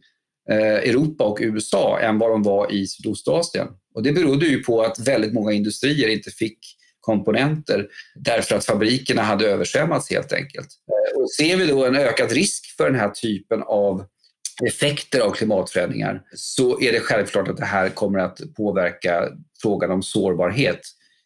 eh, 0.50 0.58
Europa 0.58 1.24
och 1.24 1.38
USA 1.42 2.00
än 2.00 2.20
vad 2.20 2.32
de 2.32 2.44
var 2.44 2.72
i 2.72 2.88
Sydostasien. 2.88 3.68
Och 3.96 4.04
det 4.04 4.12
berodde 4.12 4.46
ju 4.46 4.64
på 4.64 4.82
att 4.82 5.00
väldigt 5.00 5.34
många 5.34 5.52
industrier 5.52 6.08
inte 6.08 6.32
fick 6.32 6.60
komponenter 7.00 7.88
därför 8.16 8.56
att 8.56 8.66
fabrikerna 8.66 9.22
hade 9.22 9.48
översvämmats 9.48 10.10
helt 10.10 10.34
enkelt. 10.34 10.68
Eh, 10.88 11.22
och 11.22 11.32
ser 11.32 11.58
vi 11.58 11.68
då 11.68 11.86
en 11.86 11.96
ökad 11.96 12.32
risk 12.32 12.76
för 12.78 12.86
den 12.86 13.00
här 13.00 13.10
typen 13.10 13.64
av 13.64 14.06
effekter 14.64 15.20
av 15.20 15.32
klimatförändringar 15.32 16.22
så 16.36 16.82
är 16.82 16.92
det 16.92 17.00
självklart 17.00 17.48
att 17.48 17.58
det 17.58 17.66
här 17.66 17.90
kommer 17.90 18.20
att 18.20 18.40
påverka 18.58 19.30
frågan 19.62 19.92
om 19.92 20.04
sårbarhet. 20.04 20.80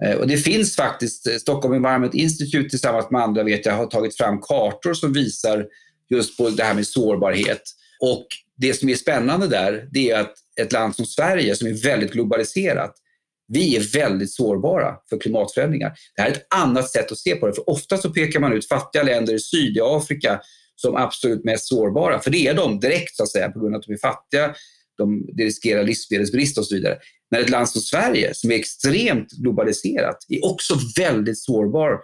Eh, 0.05 0.15
och 0.15 0.27
det 0.27 0.37
finns 0.37 0.75
faktiskt, 0.75 1.27
eh, 1.27 1.35
Stockholm 1.35 1.73
Environment 1.73 2.13
Institute 2.13 2.69
tillsammans 2.69 3.11
med 3.11 3.21
andra 3.21 3.43
vet 3.43 3.65
jag 3.65 3.73
har 3.73 3.85
tagit 3.85 4.17
fram 4.17 4.41
kartor 4.41 4.93
som 4.93 5.13
visar 5.13 5.65
just 6.09 6.37
på 6.37 6.49
det 6.49 6.63
här 6.63 6.73
med 6.73 6.87
sårbarhet. 6.87 7.61
Och 8.01 8.27
det 8.57 8.73
som 8.73 8.89
är 8.89 8.95
spännande 8.95 9.47
där, 9.47 9.87
det 9.91 10.11
är 10.11 10.19
att 10.19 10.33
ett 10.61 10.71
land 10.71 10.95
som 10.95 11.05
Sverige 11.05 11.55
som 11.55 11.67
är 11.67 11.83
väldigt 11.83 12.11
globaliserat, 12.11 12.95
vi 13.47 13.75
är 13.75 13.93
väldigt 13.93 14.33
sårbara 14.33 14.95
för 15.09 15.19
klimatförändringar. 15.19 15.93
Det 16.15 16.21
här 16.21 16.29
är 16.29 16.33
ett 16.33 16.53
annat 16.55 16.89
sätt 16.89 17.11
att 17.11 17.17
se 17.17 17.35
på 17.35 17.47
det, 17.47 17.53
för 17.53 17.69
ofta 17.69 17.97
så 17.97 18.09
pekar 18.09 18.39
man 18.39 18.53
ut 18.53 18.67
fattiga 18.67 19.03
länder 19.03 19.33
i 19.33 19.39
Sydafrika 19.39 20.41
som 20.75 20.95
absolut 20.95 21.43
mest 21.43 21.67
sårbara, 21.67 22.19
för 22.19 22.31
det 22.31 22.47
är 22.47 22.53
de 22.53 22.79
direkt 22.79 23.15
så 23.15 23.23
att 23.23 23.31
säga 23.31 23.49
på 23.49 23.59
grund 23.59 23.75
av 23.75 23.79
att 23.79 23.85
de 23.85 23.93
är 23.93 23.97
fattiga, 23.97 24.55
de, 24.97 25.25
de 25.33 25.43
riskerar 25.43 25.83
livsmedelsbrist 25.83 26.57
och 26.57 26.65
så 26.65 26.75
vidare. 26.75 26.97
När 27.31 27.39
ett 27.39 27.49
land 27.49 27.69
som 27.69 27.81
Sverige, 27.81 28.33
som 28.33 28.51
är 28.51 28.55
extremt 28.55 29.31
globaliserat, 29.31 30.17
är 30.29 30.45
också 30.45 30.73
väldigt 30.97 31.39
sårbar, 31.39 31.99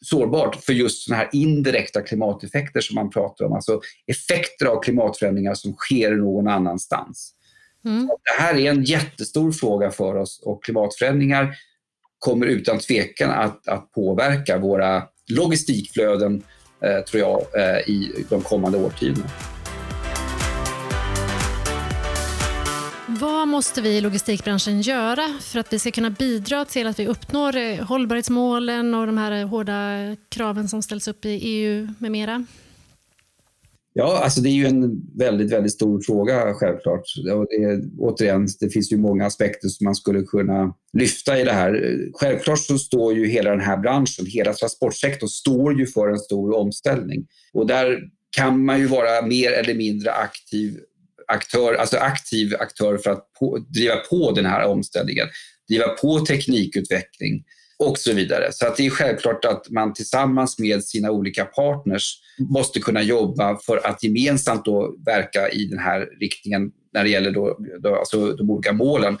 sårbart 0.00 0.64
för 0.64 0.72
just 0.72 1.04
såna 1.04 1.16
här 1.16 1.28
indirekta 1.32 2.00
klimateffekter 2.00 2.80
som 2.80 2.94
man 2.94 3.10
pratar 3.10 3.44
om. 3.44 3.52
Alltså 3.52 3.80
effekter 4.06 4.66
av 4.66 4.82
klimatförändringar 4.82 5.54
som 5.54 5.72
sker 5.72 6.10
någon 6.10 6.48
annanstans. 6.48 7.34
Mm. 7.84 8.06
Det 8.06 8.42
här 8.42 8.54
är 8.54 8.70
en 8.70 8.84
jättestor 8.84 9.52
fråga 9.52 9.90
för 9.90 10.14
oss 10.14 10.42
och 10.44 10.64
klimatförändringar 10.64 11.54
kommer 12.18 12.46
utan 12.46 12.78
tvekan 12.78 13.30
att, 13.30 13.68
att 13.68 13.92
påverka 13.92 14.58
våra 14.58 15.02
logistikflöden, 15.32 16.42
eh, 16.84 17.04
tror 17.04 17.20
jag, 17.20 17.40
eh, 17.56 17.78
i 17.78 18.24
de 18.28 18.42
kommande 18.42 18.78
årtiondena. 18.78 19.53
Vad 23.20 23.48
måste 23.48 23.82
vi 23.82 23.88
i 23.88 24.00
logistikbranschen 24.00 24.80
göra 24.80 25.28
för 25.40 25.58
att 25.58 25.72
vi 25.72 25.78
ska 25.78 25.90
kunna 25.90 26.10
bidra 26.10 26.64
till 26.64 26.86
att 26.86 26.98
vi 26.98 27.06
uppnår 27.06 27.56
eh, 27.56 27.76
hållbarhetsmålen 27.76 28.94
och 28.94 29.06
de 29.06 29.18
här 29.18 29.32
eh, 29.32 29.48
hårda 29.48 30.16
kraven 30.28 30.68
som 30.68 30.82
ställs 30.82 31.08
upp 31.08 31.24
i 31.24 31.28
EU 31.28 31.88
med 31.98 32.12
mera? 32.12 32.46
Ja, 33.92 34.20
alltså 34.24 34.40
det 34.40 34.48
är 34.48 34.52
ju 34.52 34.66
en 34.66 35.02
väldigt, 35.18 35.52
väldigt 35.52 35.72
stor 35.72 36.00
fråga 36.00 36.54
självklart. 36.54 37.02
Och 37.34 37.46
det, 37.50 37.82
återigen, 37.98 38.48
det 38.60 38.70
finns 38.70 38.92
ju 38.92 38.96
många 38.96 39.26
aspekter 39.26 39.68
som 39.68 39.84
man 39.84 39.94
skulle 39.94 40.22
kunna 40.22 40.74
lyfta 40.92 41.40
i 41.40 41.44
det 41.44 41.52
här. 41.52 41.98
Självklart 42.14 42.58
så 42.58 42.78
står 42.78 43.14
ju 43.14 43.26
hela 43.26 43.50
den 43.50 43.60
här 43.60 43.76
branschen, 43.76 44.26
hela 44.26 44.52
transportsektorn, 44.52 45.28
står 45.28 45.78
ju 45.78 45.86
för 45.86 46.08
en 46.08 46.18
stor 46.18 46.56
omställning. 46.56 47.26
Och 47.52 47.66
där 47.66 47.98
kan 48.36 48.64
man 48.64 48.78
ju 48.78 48.86
vara 48.86 49.26
mer 49.26 49.52
eller 49.52 49.74
mindre 49.74 50.12
aktiv 50.12 50.80
aktör, 51.28 51.74
alltså 51.74 51.96
aktiv 51.96 52.54
aktör 52.58 52.98
för 52.98 53.10
att 53.10 53.32
på, 53.38 53.58
driva 53.58 53.96
på 53.96 54.32
den 54.32 54.46
här 54.46 54.66
omställningen, 54.66 55.26
driva 55.68 55.88
på 55.88 56.20
teknikutveckling 56.20 57.44
och 57.78 57.98
så 57.98 58.12
vidare. 58.12 58.52
Så 58.52 58.66
att 58.66 58.76
det 58.76 58.86
är 58.86 58.90
självklart 58.90 59.44
att 59.44 59.70
man 59.70 59.92
tillsammans 59.92 60.58
med 60.58 60.84
sina 60.84 61.10
olika 61.10 61.44
partners 61.44 62.20
måste 62.50 62.80
kunna 62.80 63.02
jobba 63.02 63.58
för 63.58 63.86
att 63.86 64.02
gemensamt 64.02 64.64
då 64.64 64.96
verka 65.06 65.48
i 65.48 65.64
den 65.64 65.78
här 65.78 66.08
riktningen 66.20 66.70
när 66.92 67.04
det 67.04 67.10
gäller 67.10 67.30
då, 67.30 67.58
då, 67.82 67.96
alltså 67.96 68.32
de 68.32 68.50
olika 68.50 68.72
målen. 68.72 69.18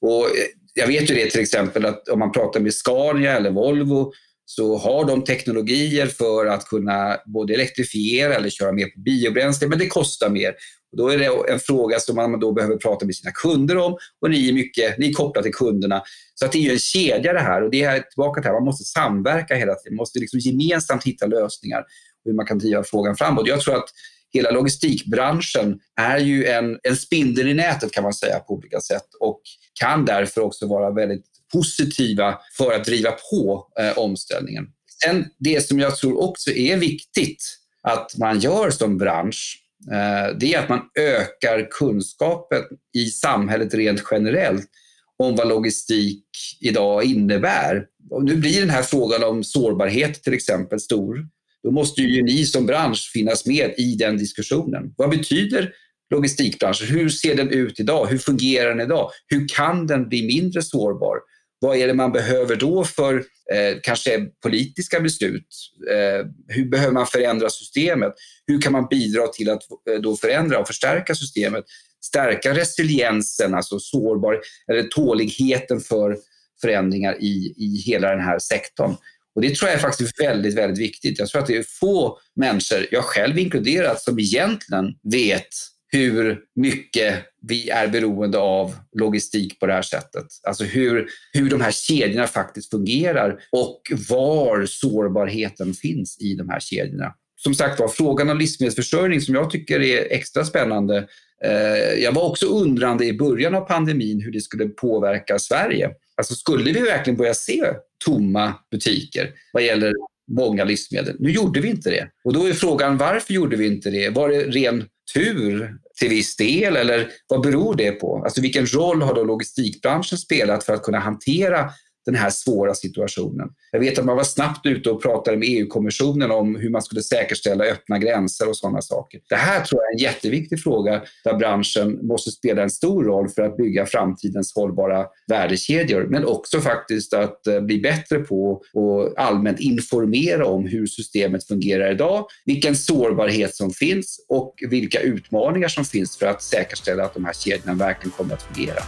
Och 0.00 0.24
eh, 0.24 0.46
jag 0.74 0.86
vet 0.86 1.10
ju 1.10 1.14
det 1.14 1.30
till 1.30 1.40
exempel 1.40 1.86
att 1.86 2.08
om 2.08 2.18
man 2.18 2.32
pratar 2.32 2.60
med 2.60 2.74
Scania 2.74 3.36
eller 3.36 3.50
Volvo 3.50 4.12
så 4.46 4.78
har 4.78 5.04
de 5.04 5.24
teknologier 5.24 6.06
för 6.06 6.46
att 6.46 6.64
kunna 6.64 7.16
både 7.26 7.54
elektrifiera 7.54 8.34
eller 8.34 8.50
köra 8.50 8.72
mer 8.72 8.86
på 8.86 9.00
biobränsle, 9.00 9.68
men 9.68 9.78
det 9.78 9.86
kostar 9.86 10.30
mer. 10.30 10.54
Och 10.92 10.98
då 10.98 11.08
är 11.08 11.18
det 11.18 11.52
en 11.52 11.58
fråga 11.58 12.00
som 12.00 12.16
man 12.16 12.40
då 12.40 12.52
behöver 12.52 12.76
prata 12.76 13.06
med 13.06 13.16
sina 13.16 13.30
kunder 13.30 13.76
om 13.76 13.96
och 14.20 14.30
ni 14.30 14.48
är, 14.48 14.52
mycket, 14.52 14.98
ni 14.98 15.08
är 15.08 15.12
kopplade 15.12 15.44
till 15.44 15.54
kunderna. 15.54 16.02
Så 16.34 16.46
att 16.46 16.52
det 16.52 16.66
är 16.66 16.72
en 16.72 16.78
kedja 16.78 17.32
det 17.32 17.40
här 17.40 17.62
och 17.62 17.70
det 17.70 17.82
är 17.82 18.00
tillbaka 18.00 18.40
till 18.40 18.48
här, 18.48 18.54
man 18.54 18.64
måste 18.64 18.84
samverka 18.84 19.54
hela 19.54 19.74
tiden. 19.74 19.94
Man 19.96 20.02
måste 20.02 20.18
liksom 20.18 20.38
gemensamt 20.38 21.04
hitta 21.04 21.26
lösningar 21.26 21.84
hur 22.24 22.32
man 22.32 22.46
kan 22.46 22.58
driva 22.58 22.84
frågan 22.84 23.16
framåt. 23.16 23.48
Jag 23.48 23.60
tror 23.60 23.74
att 23.74 23.88
hela 24.32 24.50
logistikbranschen 24.50 25.78
är 26.00 26.18
ju 26.18 26.46
en, 26.46 26.78
en 26.82 26.96
spindel 26.96 27.48
i 27.48 27.54
nätet 27.54 27.92
kan 27.92 28.02
man 28.02 28.14
säga 28.14 28.38
på 28.38 28.54
olika 28.54 28.80
sätt 28.80 29.08
och 29.20 29.40
kan 29.80 30.04
därför 30.04 30.40
också 30.40 30.66
vara 30.66 30.90
väldigt 30.90 31.33
positiva 31.54 32.38
för 32.56 32.72
att 32.72 32.84
driva 32.84 33.10
på 33.30 33.66
eh, 33.80 33.98
omställningen. 33.98 34.64
Sen 35.04 35.24
det 35.38 35.68
som 35.68 35.78
jag 35.78 35.96
tror 35.96 36.22
också 36.22 36.50
är 36.50 36.76
viktigt 36.76 37.44
att 37.82 38.16
man 38.18 38.40
gör 38.40 38.70
som 38.70 38.98
bransch 38.98 39.58
eh, 39.92 40.36
det 40.38 40.54
är 40.54 40.58
att 40.58 40.68
man 40.68 40.80
ökar 40.98 41.70
kunskapen 41.70 42.62
i 42.96 43.06
samhället 43.06 43.74
rent 43.74 44.02
generellt 44.10 44.70
om 45.18 45.36
vad 45.36 45.48
logistik 45.48 46.24
idag 46.60 47.04
innebär. 47.04 47.86
Och 48.10 48.24
nu 48.24 48.36
blir 48.36 48.60
den 48.60 48.70
här 48.70 48.82
frågan 48.82 49.24
om 49.24 49.44
sårbarhet 49.44 50.22
till 50.22 50.34
exempel 50.34 50.80
stor. 50.80 51.28
Då 51.62 51.70
måste 51.70 52.02
ju 52.02 52.22
ni 52.22 52.44
som 52.44 52.66
bransch 52.66 53.10
finnas 53.12 53.46
med 53.46 53.74
i 53.76 53.94
den 53.94 54.18
diskussionen. 54.18 54.94
Vad 54.96 55.10
betyder 55.10 55.72
logistikbranschen? 56.10 56.86
Hur 56.86 57.08
ser 57.08 57.34
den 57.34 57.50
ut 57.50 57.80
idag? 57.80 58.06
Hur 58.06 58.18
fungerar 58.18 58.68
den 58.68 58.80
idag? 58.80 59.10
Hur 59.26 59.48
kan 59.48 59.86
den 59.86 60.08
bli 60.08 60.26
mindre 60.26 60.62
sårbar? 60.62 61.18
Vad 61.64 61.76
är 61.76 61.86
det 61.86 61.94
man 61.94 62.12
behöver 62.12 62.56
då 62.56 62.84
för 62.84 63.14
eh, 63.52 63.78
kanske 63.82 64.26
politiska 64.42 65.00
beslut? 65.00 65.46
Eh, 65.90 66.26
hur 66.48 66.70
behöver 66.70 66.92
man 66.92 67.06
förändra 67.06 67.50
systemet? 67.50 68.14
Hur 68.46 68.60
kan 68.60 68.72
man 68.72 68.86
bidra 68.90 69.26
till 69.26 69.50
att 69.50 69.62
eh, 69.90 70.00
då 70.00 70.16
förändra 70.16 70.58
och 70.58 70.66
förstärka 70.66 71.14
systemet? 71.14 71.64
Stärka 72.04 72.54
resiliensen, 72.54 73.54
alltså 73.54 73.78
sårbar, 73.78 74.40
eller 74.72 74.82
tåligheten 74.82 75.80
för 75.80 76.16
förändringar 76.60 77.16
i, 77.22 77.54
i 77.56 77.82
hela 77.86 78.10
den 78.10 78.24
här 78.24 78.38
sektorn. 78.38 78.96
Och 79.34 79.42
Det 79.42 79.54
tror 79.54 79.70
jag 79.70 79.78
är 79.78 79.82
faktiskt 79.82 80.20
väldigt, 80.20 80.54
väldigt 80.54 80.78
viktigt. 80.78 81.18
Jag 81.18 81.28
tror 81.28 81.40
att 81.40 81.46
det 81.46 81.56
är 81.56 81.64
få 81.80 82.18
människor, 82.36 82.86
jag 82.90 83.04
själv 83.04 83.38
inkluderat, 83.38 84.02
som 84.02 84.18
egentligen 84.18 84.94
vet 85.12 85.48
hur 85.94 86.40
mycket 86.56 87.14
vi 87.42 87.70
är 87.70 87.88
beroende 87.88 88.38
av 88.38 88.74
logistik 88.98 89.60
på 89.60 89.66
det 89.66 89.72
här 89.72 89.82
sättet. 89.82 90.26
Alltså 90.42 90.64
hur, 90.64 91.06
hur 91.32 91.50
de 91.50 91.60
här 91.60 91.70
kedjorna 91.70 92.26
faktiskt 92.26 92.70
fungerar 92.70 93.40
och 93.52 93.80
var 94.08 94.66
sårbarheten 94.66 95.74
finns 95.74 96.20
i 96.20 96.34
de 96.34 96.48
här 96.48 96.60
kedjorna. 96.60 97.14
Som 97.36 97.54
sagt 97.54 97.80
var, 97.80 97.88
frågan 97.88 98.30
om 98.30 98.38
livsmedelsförsörjning 98.38 99.20
som 99.20 99.34
jag 99.34 99.50
tycker 99.50 99.80
är 99.80 100.12
extra 100.12 100.44
spännande. 100.44 101.08
Eh, 101.44 102.02
jag 102.02 102.12
var 102.12 102.22
också 102.30 102.46
undrande 102.46 103.06
i 103.06 103.12
början 103.12 103.54
av 103.54 103.60
pandemin 103.60 104.20
hur 104.20 104.32
det 104.32 104.40
skulle 104.40 104.68
påverka 104.68 105.38
Sverige. 105.38 105.90
Alltså 106.16 106.34
skulle 106.34 106.72
vi 106.72 106.80
verkligen 106.80 107.16
börja 107.16 107.34
se 107.34 107.64
tomma 108.04 108.54
butiker 108.70 109.30
vad 109.52 109.62
gäller 109.62 109.92
många 110.30 110.64
livsmedel? 110.64 111.16
Nu 111.18 111.30
gjorde 111.30 111.60
vi 111.60 111.68
inte 111.68 111.90
det. 111.90 112.08
Och 112.24 112.32
då 112.32 112.46
är 112.46 112.52
frågan 112.52 112.96
varför 112.96 113.34
gjorde 113.34 113.56
vi 113.56 113.66
inte 113.66 113.90
det? 113.90 114.10
Var 114.10 114.28
det 114.28 114.40
ren 114.40 114.84
tur 115.14 115.76
till 116.00 116.08
viss 116.08 116.36
del 116.36 116.76
eller 116.76 117.08
vad 117.28 117.42
beror 117.42 117.74
det 117.74 117.92
på? 117.92 118.22
Alltså 118.24 118.40
vilken 118.40 118.66
roll 118.66 119.02
har 119.02 119.14
då 119.14 119.24
logistikbranschen 119.24 120.18
spelat 120.18 120.64
för 120.64 120.72
att 120.72 120.82
kunna 120.82 120.98
hantera 120.98 121.70
den 122.06 122.14
här 122.14 122.30
svåra 122.30 122.74
situationen. 122.74 123.48
Jag 123.72 123.80
vet 123.80 123.98
att 123.98 124.04
man 124.04 124.16
var 124.16 124.24
snabbt 124.24 124.66
ute 124.66 124.90
och 124.90 125.02
pratade 125.02 125.36
med 125.36 125.48
EU-kommissionen 125.50 126.30
om 126.30 126.56
hur 126.56 126.70
man 126.70 126.82
skulle 126.82 127.02
säkerställa 127.02 127.64
öppna 127.64 127.98
gränser 127.98 128.48
och 128.48 128.56
sådana 128.56 128.82
saker. 128.82 129.20
Det 129.28 129.34
här 129.34 129.64
tror 129.64 129.82
jag 129.82 129.90
är 129.90 129.94
en 129.94 130.12
jätteviktig 130.12 130.62
fråga 130.62 131.02
där 131.24 131.34
branschen 131.34 132.06
måste 132.06 132.30
spela 132.30 132.62
en 132.62 132.70
stor 132.70 133.04
roll 133.04 133.28
för 133.28 133.42
att 133.42 133.56
bygga 133.56 133.86
framtidens 133.86 134.54
hållbara 134.54 135.06
värdekedjor, 135.28 136.06
men 136.10 136.24
också 136.24 136.60
faktiskt 136.60 137.14
att 137.14 137.46
eh, 137.46 137.60
bli 137.60 137.80
bättre 137.80 138.18
på 138.18 138.62
och 138.74 139.20
allmänt 139.20 139.60
informera 139.60 140.46
om 140.46 140.66
hur 140.66 140.86
systemet 140.86 141.46
fungerar 141.46 141.92
idag, 141.92 142.26
vilken 142.44 142.76
sårbarhet 142.76 143.54
som 143.54 143.70
finns 143.70 144.26
och 144.28 144.54
vilka 144.68 145.00
utmaningar 145.00 145.68
som 145.68 145.84
finns 145.84 146.16
för 146.16 146.26
att 146.26 146.42
säkerställa 146.42 147.04
att 147.04 147.14
de 147.14 147.24
här 147.24 147.32
kedjorna 147.32 147.74
verkligen 147.74 148.10
kommer 148.10 148.34
att 148.34 148.42
fungera. 148.42 148.80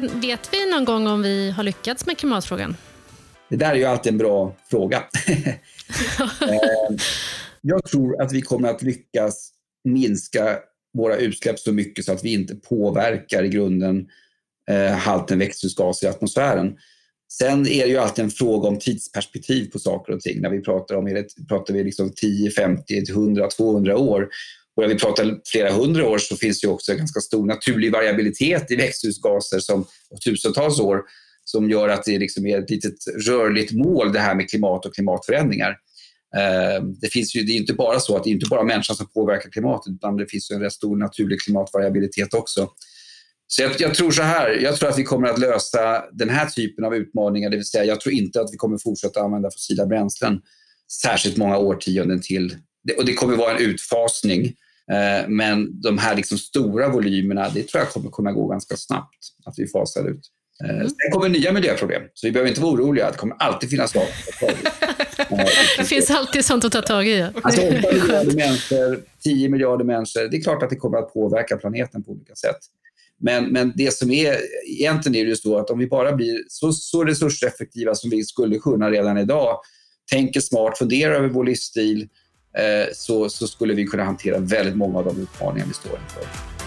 Vet 0.00 0.52
vi 0.52 0.70
någon 0.70 0.84
gång 0.84 1.06
om 1.06 1.22
vi 1.22 1.50
har 1.50 1.62
lyckats 1.62 2.06
med 2.06 2.18
klimatfrågan? 2.18 2.76
Det 3.48 3.56
där 3.56 3.70
är 3.70 3.74
ju 3.74 3.84
alltid 3.84 4.12
en 4.12 4.18
bra 4.18 4.56
fråga. 4.70 5.04
Eh, 6.42 6.96
jag 7.60 7.84
tror 7.84 8.22
att 8.22 8.32
vi 8.32 8.42
kommer 8.42 8.68
att 8.68 8.82
lyckas 8.82 9.50
minska 9.84 10.58
våra 10.98 11.16
utsläpp 11.16 11.58
så 11.58 11.72
mycket 11.72 12.04
så 12.04 12.12
att 12.12 12.24
vi 12.24 12.32
inte 12.32 12.54
påverkar 12.54 13.44
i 13.44 13.48
grunden 13.48 14.08
eh, 14.70 14.92
halten 14.92 15.38
växthusgaser 15.38 16.06
i 16.06 16.10
atmosfären. 16.10 16.76
Sen 17.32 17.66
är 17.66 17.84
det 17.84 17.90
ju 17.90 17.96
alltid 17.96 18.24
en 18.24 18.30
fråga 18.30 18.68
om 18.68 18.78
tidsperspektiv 18.78 19.70
på 19.70 19.78
saker 19.78 20.12
och 20.12 20.20
ting. 20.20 20.40
När 20.40 20.50
vi 20.50 20.60
pratar 20.60 20.94
om 20.94 21.04
det, 21.04 21.46
pratar 21.48 21.74
vi 21.74 21.84
liksom 21.84 22.12
10, 22.16 22.50
50, 22.50 23.10
100, 23.10 23.48
200 23.48 23.96
år. 23.96 24.28
Och 24.78 24.82
när 24.82 24.88
vi 24.88 24.98
pratar 24.98 25.40
flera 25.46 25.72
hundra 25.72 26.08
år 26.08 26.18
så 26.18 26.36
finns 26.36 26.60
det 26.60 26.68
också 26.68 26.92
en 26.92 26.98
ganska 26.98 27.20
stor 27.20 27.46
naturlig 27.46 27.92
variabilitet 27.92 28.70
i 28.70 28.76
växthusgaser 28.76 29.58
som 29.58 29.86
tusentals 30.24 30.80
år 30.80 31.02
som 31.44 31.70
gör 31.70 31.88
att 31.88 32.04
det 32.04 32.18
liksom 32.18 32.46
är 32.46 32.58
ett 32.58 32.70
litet 32.70 32.94
rörligt 33.26 33.72
mål 33.72 34.12
det 34.12 34.18
här 34.18 34.34
med 34.34 34.50
klimat 34.50 34.86
och 34.86 34.94
klimatförändringar. 34.94 35.70
Eh, 36.36 36.84
det, 37.00 37.08
finns 37.12 37.36
ju, 37.36 37.42
det 37.42 37.52
är 37.52 37.56
inte 37.56 37.72
bara 37.72 38.00
så 38.00 38.16
att 38.16 38.24
det 38.24 38.30
är 38.30 38.32
inte 38.32 38.46
bara 38.50 38.64
människan 38.64 38.96
som 38.96 39.06
påverkar 39.06 39.50
klimatet 39.50 39.92
utan 39.92 40.16
det 40.16 40.26
finns 40.26 40.50
en 40.50 40.60
rätt 40.60 40.72
stor 40.72 40.96
naturlig 40.96 41.40
klimatvariabilitet 41.40 42.34
också. 42.34 42.70
Så 43.46 43.62
jag, 43.62 43.72
jag, 43.78 43.94
tror 43.94 44.10
så 44.10 44.22
här, 44.22 44.50
jag 44.50 44.76
tror 44.76 44.88
att 44.88 44.98
vi 44.98 45.04
kommer 45.04 45.28
att 45.28 45.38
lösa 45.38 46.04
den 46.12 46.28
här 46.28 46.46
typen 46.46 46.84
av 46.84 46.94
utmaningar, 46.94 47.50
det 47.50 47.56
vill 47.56 47.66
säga 47.66 47.84
jag 47.84 48.00
tror 48.00 48.14
inte 48.14 48.40
att 48.40 48.52
vi 48.52 48.56
kommer 48.56 48.78
fortsätta 48.78 49.20
använda 49.20 49.50
fossila 49.50 49.86
bränslen 49.86 50.40
särskilt 51.02 51.36
många 51.36 51.58
årtionden 51.58 52.20
till. 52.20 52.56
Och 52.96 53.04
det 53.04 53.14
kommer 53.14 53.36
vara 53.36 53.56
en 53.56 53.62
utfasning 53.62 54.54
men 55.28 55.80
de 55.80 55.98
här 55.98 56.16
liksom 56.16 56.38
stora 56.38 56.88
volymerna, 56.88 57.48
det 57.48 57.62
tror 57.62 57.82
jag 57.82 57.92
kommer 57.92 58.10
kunna 58.10 58.32
gå 58.32 58.48
ganska 58.48 58.76
snabbt 58.76 59.18
att 59.44 59.54
vi 59.58 59.66
fasar 59.66 60.10
ut. 60.10 60.20
Eh, 60.64 60.70
mm. 60.70 60.88
Sen 60.88 61.10
kommer 61.12 61.28
nya 61.28 61.52
miljöproblem, 61.52 62.02
så 62.14 62.26
vi 62.26 62.32
behöver 62.32 62.48
inte 62.48 62.60
vara 62.60 62.72
oroliga. 62.72 63.10
Det 63.10 63.16
kommer 63.16 63.36
alltid 63.38 63.70
finnas 63.70 63.92
saker 63.92 64.08
att 64.08 64.40
ta 64.40 64.46
tag 64.46 64.56
i. 64.56 64.64
Det 65.78 65.84
finns 65.84 66.10
alltid 66.10 66.44
sånt 66.44 66.64
att 66.64 66.72
ta 66.72 66.82
tag 66.82 67.06
i. 67.08 67.26
Alltså 67.42 67.62
8 67.62 67.70
miljarder 67.92 68.36
människor, 68.36 69.04
10 69.24 69.48
miljarder 69.48 69.84
människor. 69.84 70.28
Det 70.30 70.36
är 70.36 70.40
klart 70.42 70.62
att 70.62 70.70
det 70.70 70.76
kommer 70.76 70.98
att 70.98 71.12
påverka 71.14 71.56
planeten 71.56 72.02
på 72.02 72.10
olika 72.10 72.34
sätt. 72.34 72.58
Men, 73.20 73.44
men 73.44 73.72
det 73.76 73.94
som 73.94 74.10
är, 74.10 74.36
egentligen 74.66 75.26
är 75.26 75.30
det 75.30 75.36
så 75.36 75.58
att 75.58 75.70
om 75.70 75.78
vi 75.78 75.86
bara 75.86 76.12
blir 76.12 76.44
så, 76.48 76.72
så 76.72 77.04
resurseffektiva 77.04 77.94
som 77.94 78.10
vi 78.10 78.22
skulle 78.22 78.58
kunna 78.58 78.90
redan 78.90 79.18
idag, 79.18 79.60
tänker 80.10 80.40
smart, 80.40 80.78
funderar 80.78 81.14
över 81.14 81.28
vår 81.28 81.44
livsstil, 81.44 82.00
eh, 82.02 82.06
Eh, 82.58 82.86
så, 82.94 83.28
så 83.28 83.46
skulle 83.46 83.74
vi 83.74 83.86
kunna 83.86 84.04
hantera 84.04 84.38
väldigt 84.38 84.76
många 84.76 84.98
av 84.98 85.04
de 85.04 85.20
utmaningar 85.20 85.66
vi 85.66 85.74
står 85.74 85.98
inför. 86.04 86.57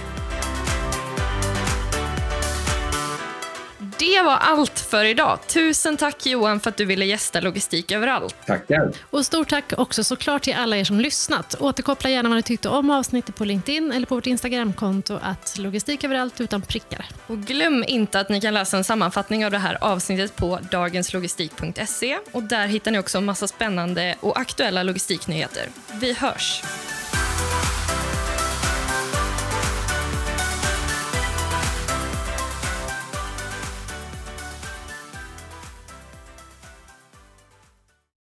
Det 4.02 4.22
var 4.22 4.38
allt 4.38 4.80
för 4.80 5.06
idag. 5.06 5.40
Tusen 5.48 5.98
tack 5.98 6.26
Johan 6.26 6.60
för 6.60 6.70
att 6.70 6.78
du 6.78 6.86
ville 6.86 7.06
gästa 7.06 7.40
Logistik 7.40 7.92
överallt. 7.92 8.36
Tackar. 8.46 8.92
Och 9.10 9.26
stort 9.26 9.50
tack 9.50 9.74
också 9.78 10.04
såklart 10.04 10.42
till 10.42 10.54
alla 10.54 10.78
er 10.78 10.84
som 10.84 11.00
lyssnat. 11.00 11.56
Återkoppla 11.60 12.10
gärna 12.10 12.30
vad 12.30 12.36
ni 12.36 12.44
tyckte 12.44 12.70
om 12.70 12.90
avsnittet 12.90 13.36
på 13.36 13.46
LinkedIn 13.46 13.92
eller 13.92 14.06
på 14.06 14.16
vårt 14.16 14.28
Instagramkonto 14.28 15.20
att 15.22 15.58
logistik 15.58 16.04
överallt 16.04 16.42
utan 16.42 16.62
prickar. 16.62 17.06
Och 17.28 17.38
glöm 17.38 17.84
inte 17.88 18.20
att 18.20 18.30
ni 18.30 18.42
kan 18.42 18.54
läsa 18.54 18.78
en 18.78 18.84
sammanfattning 18.84 19.46
av 19.46 19.52
det 19.52 19.58
här 19.58 19.78
avsnittet 19.82 20.36
på 20.36 20.60
dagenslogistik.se 20.72 22.18
och 22.32 22.44
där 22.44 22.68
hittar 22.68 22.92
ni 22.92 23.00
också 23.00 23.18
en 23.18 23.26
massa 23.26 23.48
spännande 23.48 24.16
och 24.20 24.40
aktuella 24.40 24.84
logistiknyheter. 24.84 25.70
Vi 25.94 26.14
hörs! 26.14 26.64